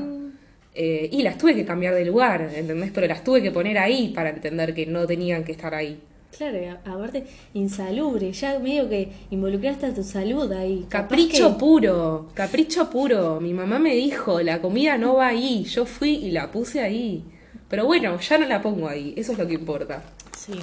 [0.77, 2.91] eh, y las tuve que cambiar de lugar, ¿entendés?
[2.93, 6.01] Pero las tuve que poner ahí para entender que no tenían que estar ahí.
[6.37, 7.25] Claro, aparte,
[7.55, 10.87] insalubre, ya medio que involucraste a tu salud ahí.
[10.89, 13.41] Capricho que- puro, capricho puro.
[13.41, 15.65] Mi mamá me dijo, la comida no va ahí.
[15.65, 17.25] Yo fui y la puse ahí.
[17.69, 19.15] Pero bueno, ya no la pongo ahí.
[19.17, 20.03] Eso es lo que importa.
[20.37, 20.55] Sí.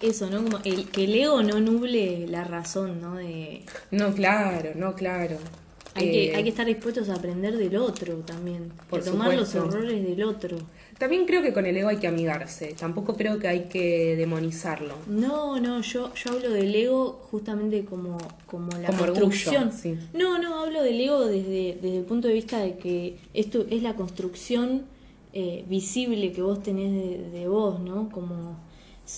[0.00, 0.42] Eso, ¿no?
[0.42, 3.14] Como el, que el ego no nuble la razón, ¿no?
[3.16, 3.62] De,
[3.92, 5.36] No, claro, no, claro.
[5.94, 8.72] Hay, Eh, que, hay que estar dispuestos a aprender del otro también.
[8.88, 10.56] Por de tomar los errores del otro.
[10.98, 12.74] También creo que con el ego hay que amigarse.
[12.78, 14.94] Tampoco creo que hay que demonizarlo.
[15.08, 19.72] No, no, yo, yo hablo del ego justamente como, como la Como orgullo, construcción.
[19.72, 19.98] sí.
[20.14, 23.82] No, no, hablo del ego desde, desde el punto de vista de que esto es
[23.82, 24.82] la construcción
[25.32, 28.08] eh, visible que vos tenés de, de vos, ¿no?
[28.10, 28.56] Como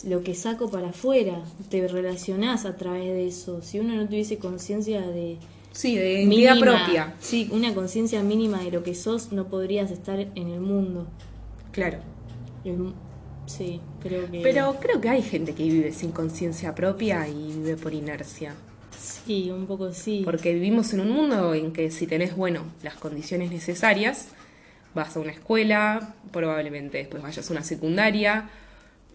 [0.05, 3.61] lo que saco para afuera, te relacionás a través de eso.
[3.63, 5.37] Si uno no tuviese conciencia de...
[5.75, 7.15] Sí, de identidad propia.
[7.19, 11.09] Sí, una conciencia mínima de lo que sos, no podrías estar en el mundo.
[11.73, 11.99] Claro.
[12.65, 12.95] El
[13.47, 14.41] sí, creo que...
[14.41, 18.55] Pero creo que hay gente que vive sin conciencia propia y vive por inercia.
[18.97, 20.23] Sí, un poco sí.
[20.25, 24.29] Porque vivimos en un mundo en que si tenés, bueno, las condiciones necesarias,
[24.95, 28.49] vas a una escuela, probablemente después vayas a una secundaria,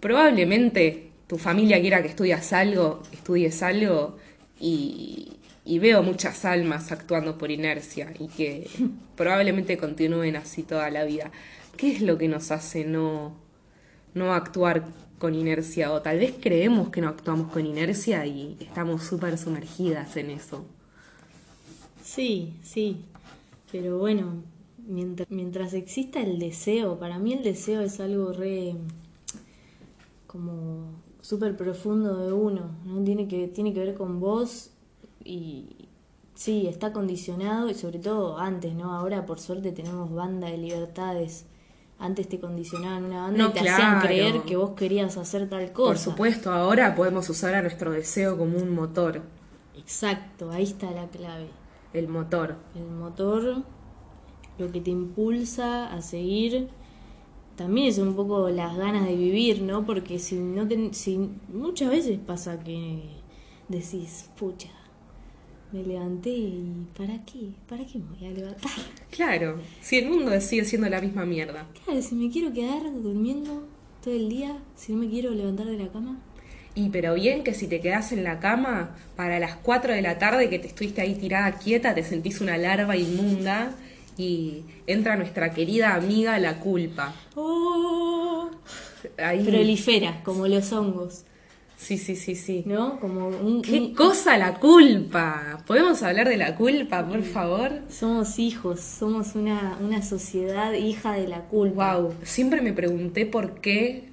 [0.02, 4.18] probablemente tu familia quiera que estudias algo, estudies algo
[4.60, 5.39] y,
[5.70, 8.68] y veo muchas almas actuando por inercia y que
[9.16, 11.32] probablemente continúen así toda la vida.
[11.78, 13.36] ¿Qué es lo que nos hace no,
[14.16, 14.88] no actuar
[15.20, 15.94] con inercia?
[15.94, 20.66] O tal vez creemos que no actuamos con inercia y estamos súper sumergidas en eso.
[22.04, 23.06] Sí, sí.
[23.72, 24.42] Pero bueno,
[24.88, 28.74] mientras, mientras exista el deseo, para mí el deseo es algo re
[30.26, 30.90] como
[31.22, 33.04] súper profundo de uno, ¿no?
[33.04, 34.72] Tiene que, tiene que ver con vos
[35.30, 35.90] y
[36.36, 38.94] sí, está condicionado y sobre todo antes, ¿no?
[38.94, 41.46] Ahora por suerte tenemos banda de libertades.
[42.00, 45.72] Antes te condicionaban una banda No, y te hacían creer que vos querías hacer tal
[45.74, 45.90] cosa.
[45.90, 49.22] Por supuesto, ahora podemos usar a nuestro deseo como un motor,
[49.74, 51.48] Exacto, ahí está la clave.
[51.94, 52.56] el motor.
[52.76, 53.64] El motor,
[54.58, 56.70] lo que te impulsa a seguir,
[57.56, 59.86] también es un poco las ganas de vivir, ¿no?
[59.86, 61.18] Porque si no ten- si
[61.54, 63.04] muchas veces pasa que
[63.68, 64.70] decís, pucha,
[65.72, 67.52] me levanté y ¿para qué?
[67.68, 68.72] ¿Para qué me voy a levantar?
[69.12, 71.66] Claro, si el mundo sigue siendo la misma mierda.
[71.84, 73.68] Claro, si me quiero quedar durmiendo
[74.04, 76.20] todo el día, si no me quiero levantar de la cama.
[76.76, 80.20] Y pero bien que si te quedas en la cama para las 4 de la
[80.20, 83.76] tarde que te estuviste ahí tirada quieta, te sentís una larva inmunda
[84.18, 87.14] y entra nuestra querida amiga la culpa.
[87.36, 88.50] ¡Oh!
[89.18, 89.44] Ahí.
[89.44, 91.24] Prolifera, como los hongos,
[91.80, 92.64] Sí, sí, sí, sí.
[92.66, 93.00] ¿no?
[93.00, 95.64] Como un, ¿Qué un- cosa la culpa?
[95.66, 97.72] ¿Podemos hablar de la culpa, por favor?
[97.90, 101.96] Somos hijos, somos una, una sociedad hija de la culpa.
[101.98, 104.10] Wow, siempre me pregunté por qué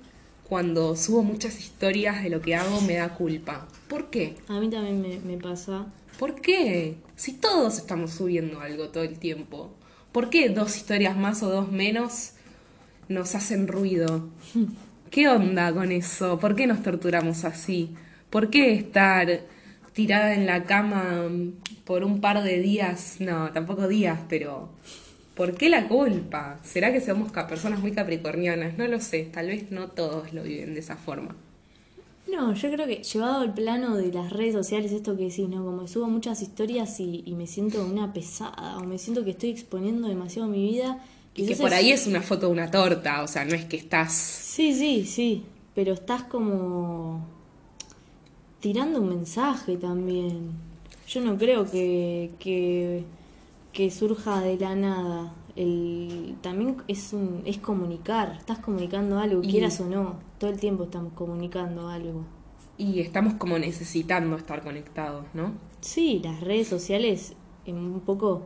[0.49, 3.67] cuando subo muchas historias de lo que hago me da culpa.
[3.89, 4.37] ¿Por qué?
[4.49, 5.87] A mí también me, me pasa.
[6.21, 6.95] ¿Por qué?
[7.17, 9.71] Si todos estamos subiendo algo todo el tiempo.
[10.13, 12.31] ¿Por qué dos historias más o dos menos
[13.09, 14.29] nos hacen ruido?
[15.11, 16.39] ¿Qué onda con eso?
[16.39, 17.95] ¿Por qué nos torturamos así?
[18.31, 19.41] ¿Por qué estar
[19.93, 21.29] tirada en la cama
[21.85, 23.17] por un par de días?
[23.21, 24.69] No, tampoco días, pero
[25.35, 26.59] ¿por qué la culpa?
[26.65, 28.77] ¿Será que somos personas muy capricornianas?
[28.77, 31.35] No lo sé, tal vez no todos lo viven de esa forma.
[32.31, 35.65] No, yo creo que llevado al plano de las redes sociales, esto que decís, ¿no?
[35.65, 39.51] Como subo muchas historias y, y me siento una pesada, o me siento que estoy
[39.51, 41.01] exponiendo demasiado mi vida.
[41.37, 43.77] Y que por ahí es una foto de una torta, o sea, no es que
[43.77, 47.21] estás Sí, sí, sí, pero estás como
[48.61, 50.51] tirando un mensaje también.
[51.09, 53.05] Yo no creo que, que,
[53.73, 55.35] que surja de la nada.
[55.55, 60.59] El, también es, un, es comunicar, estás comunicando algo, Y- quieras o no, todo el
[60.61, 62.25] tiempo estamos comunicando algo.
[62.79, 65.53] Y estamos como necesitando estar conectados, ¿no?
[65.81, 67.33] Sí, las redes sociales
[67.65, 68.43] en un poco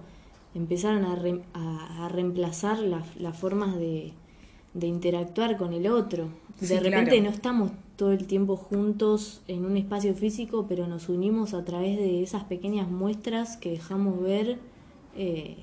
[0.55, 4.13] empezaron a, re- a- a reemplazar la- las formas de,
[4.75, 6.29] de interactuar con el otro.
[6.61, 7.23] De Sí, repente claro.
[7.23, 11.97] no estamos todo el tiempo juntos en un espacio físico, pero nos unimos a través
[11.99, 14.59] de esas pequeñas muestras que dejamos ver
[15.17, 15.57] eh,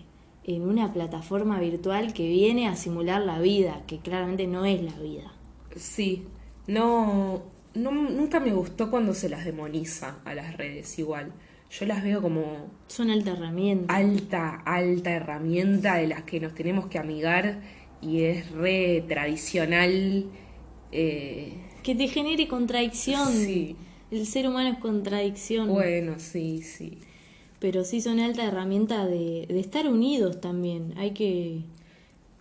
[0.43, 4.97] en una plataforma virtual que viene a simular la vida, que claramente no es la
[4.99, 5.33] vida.
[5.75, 6.25] Sí,
[6.67, 11.33] no, no, nunca me gustó cuando se las demoniza a las redes igual.
[11.69, 12.43] Yo las veo como
[12.87, 13.93] Son alta herramienta.
[13.95, 17.61] alta, alta herramienta de las que nos tenemos que amigar
[18.01, 20.25] y es re tradicional.
[20.91, 21.53] eh,
[21.83, 23.27] Que te genere contradicción.
[23.33, 23.75] Sí.
[24.09, 25.67] El ser humano es contradicción.
[25.67, 26.99] bueno, sí, sí.
[27.59, 30.93] Pero sí son alta herramienta de, de estar unidos también.
[30.97, 31.63] Hay que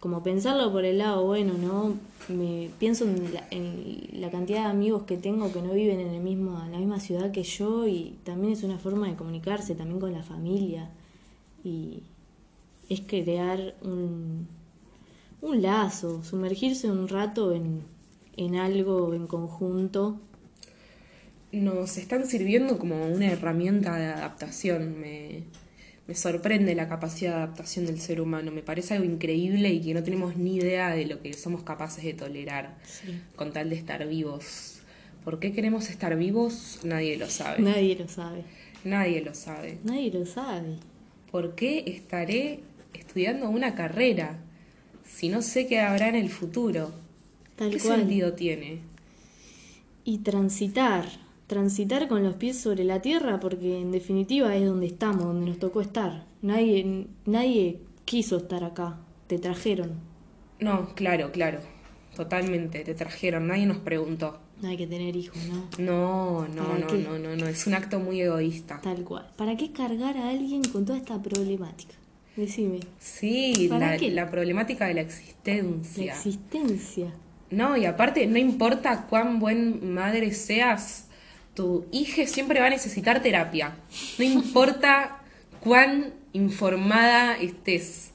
[0.01, 1.94] como pensarlo por el lado bueno, ¿no?
[2.28, 6.09] Me pienso en la, en la cantidad de amigos que tengo que no viven en,
[6.09, 9.74] el mismo, en la misma ciudad que yo y también es una forma de comunicarse
[9.74, 10.90] también con la familia
[11.64, 12.03] y
[12.88, 14.47] es crear un,
[15.40, 17.82] un lazo, sumergirse un rato en,
[18.36, 20.20] en algo en conjunto.
[21.53, 25.01] Nos están sirviendo como una herramienta de adaptación.
[25.01, 25.44] Me,
[26.07, 28.52] me sorprende la capacidad de adaptación del ser humano.
[28.52, 32.04] Me parece algo increíble y que no tenemos ni idea de lo que somos capaces
[32.04, 33.20] de tolerar Sí.
[33.34, 34.80] con tal de estar vivos.
[35.24, 36.78] ¿Por qué queremos estar vivos?
[36.84, 37.61] Nadie lo sabe.
[37.62, 38.44] Nadie lo sabe.
[38.84, 39.78] Nadie lo sabe.
[39.82, 40.76] Nadie lo sabe.
[41.32, 42.61] ¿Por qué estaré
[42.94, 44.38] estudiando una carrera
[45.04, 46.92] si no sé qué habrá en el futuro?
[47.57, 47.98] Tal ¿Qué cual.
[48.00, 48.78] sentido tiene?
[50.04, 51.07] Y transitar,
[51.47, 55.59] transitar con los pies sobre la tierra, porque en definitiva es donde estamos, donde nos
[55.59, 56.24] tocó estar.
[56.42, 59.92] Nadie, nadie quiso estar acá, te trajeron.
[60.61, 61.61] No, claro, claro.
[62.14, 62.80] Totalmente.
[62.80, 63.47] Te trajeron.
[63.47, 64.38] Nadie nos preguntó.
[64.62, 65.68] No hay que tener hijos, ¿no?
[65.84, 66.97] No, no, ¿Para no, qué?
[66.99, 67.47] no, no, no.
[67.47, 68.80] Es un acto muy egoísta.
[68.82, 69.28] Tal cual.
[69.36, 71.94] ¿Para qué cargar a alguien con toda esta problemática?
[72.34, 72.80] Decime.
[72.99, 74.11] Sí, ¿Para la, qué?
[74.11, 76.12] la problemática de la La existencia.
[76.14, 77.12] existencia.
[77.51, 81.05] No, y aparte, no importa cuán buen madre seas,
[81.57, 83.76] tu hija siempre va a necesitar terapia.
[84.18, 85.22] No importa
[85.61, 88.12] cuán informada estés.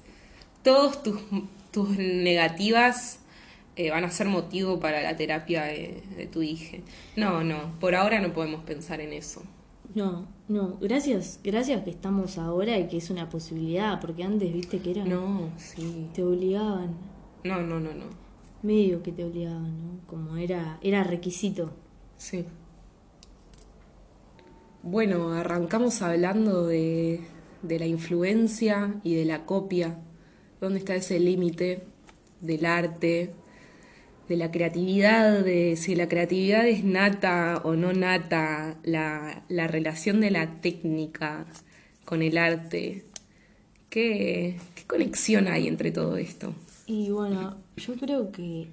[0.64, 1.20] Todos tus,
[1.72, 3.20] tus negativas
[3.76, 6.78] eh, van a ser motivo para la terapia de, de tu hija.
[7.18, 9.42] No, no, por ahora no podemos pensar en eso.
[9.96, 10.78] No, no.
[10.80, 15.04] Gracias, gracias que estamos ahora y que es una posibilidad, porque antes viste que era.
[15.04, 16.08] No, sí.
[16.14, 16.96] Te obligaban.
[17.44, 18.06] No, no, no, no.
[18.62, 20.00] Medio que te obligaban, ¿no?
[20.06, 21.74] Como era, era requisito.
[22.18, 22.46] Sí.
[24.84, 27.20] Bueno, arrancamos hablando de,
[27.62, 30.00] de la influencia y de la copia.
[30.60, 31.84] ¿Dónde está ese límite
[32.40, 33.32] del arte,
[34.28, 40.20] de la creatividad, de si la creatividad es nata o no nata, la, la relación
[40.20, 41.46] de la técnica
[42.04, 43.06] con el arte?
[43.92, 46.56] ¿Qué, ¿Qué conexión hay entre todo esto?
[46.88, 48.68] Y bueno, yo creo que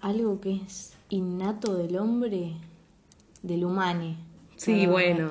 [0.00, 2.52] algo que es innato del hombre,
[3.42, 4.16] del humane,
[4.56, 5.30] Sí, Ah, bueno.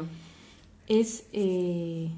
[0.87, 2.09] es eh,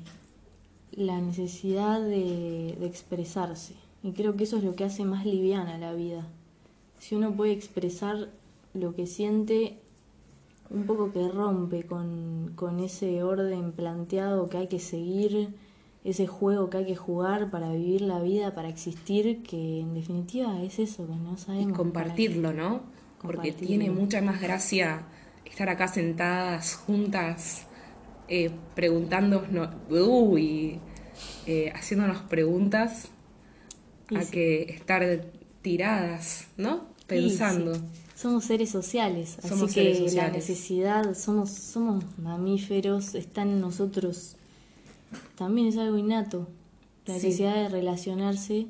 [0.91, 3.74] la necesidad de, de expresarse.
[4.03, 6.28] Y creo que eso es lo que hace más liviana la vida.
[6.99, 8.30] Si uno puede expresar
[8.74, 9.78] lo que siente,
[10.70, 15.49] un poco que rompe con, con ese orden planteado que hay que seguir,
[16.03, 20.62] ese juego que hay que jugar para vivir la vida, para existir, que en definitiva
[20.64, 21.66] es eso, que no Y sabemos.
[21.66, 22.82] para compartirlo, ¿no?
[23.22, 25.05] Porque tiene mucha más gracia
[25.49, 27.63] estar acá sentadas, juntas,
[28.27, 30.79] eh, preguntándonos, uy,
[31.45, 33.09] eh, haciéndonos preguntas,
[34.09, 34.31] Y a sí.
[34.31, 35.25] que estar
[35.61, 36.85] tiradas, ¿no?
[37.07, 37.75] Pensando.
[37.75, 37.81] sí,
[38.15, 44.35] Somos seres sociales, así que la necesidad, somos, somos mamíferos, está en nosotros.
[45.35, 46.47] También es algo innato,
[47.05, 48.67] la necesidad de relacionarse.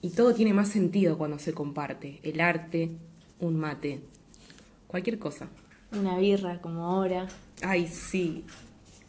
[0.00, 2.20] Y todo tiene más sentido cuando se comparte.
[2.22, 2.90] El arte,
[3.40, 4.00] un mate,
[4.88, 5.48] cualquier cosa.
[5.92, 7.28] Una birra como ahora,
[7.62, 8.44] Ay, sí,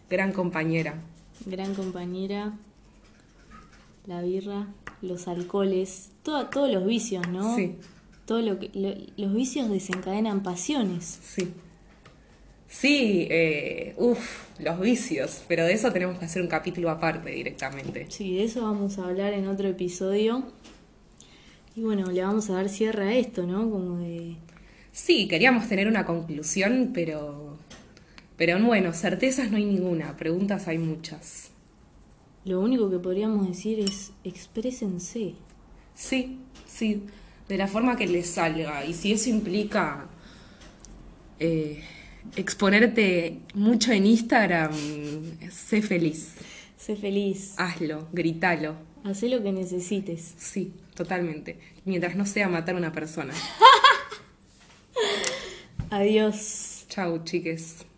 [0.10, 1.02] gran compañera.
[1.46, 2.54] gran compañera,
[4.06, 4.68] la birra,
[5.02, 7.56] los alcoholes, todo- todos los vicios, ¿no?
[7.56, 7.76] Sí.
[8.26, 11.20] Todo lo que, lo- los vicios desencadenan pasiones.
[11.24, 11.52] Sí.
[12.68, 18.06] Sí, eh, uff, los vicios, pero de eso tenemos que hacer un capítulo aparte directamente.
[18.10, 20.44] Sí, de eso vamos a hablar en otro episodio.
[21.76, 23.70] Y bueno, le vamos a dar cierre a esto, ¿no?
[23.72, 24.36] Como de...
[25.06, 27.58] Sí, queríamos tener una conclusión, pero,
[28.38, 31.52] pero bueno, certezas no hay ninguna, preguntas hay muchas.
[32.44, 35.36] Lo único que podríamos decir es exprésense.
[35.96, 37.04] Sí, sí,
[37.48, 38.86] de la forma que les salga.
[38.86, 40.08] Y si eso implica
[41.40, 41.82] eh,
[42.36, 44.74] exponerte mucho en Instagram,
[45.50, 46.36] sé feliz.
[46.78, 47.56] Sé feliz.
[47.58, 48.76] Hazlo, gritalo.
[49.06, 50.36] Hacé lo que necesites.
[50.38, 51.58] Sí, totalmente.
[51.86, 53.34] Mientras no sea matar a una persona.
[55.92, 56.86] Adiós.
[56.90, 57.89] Chau, chiques.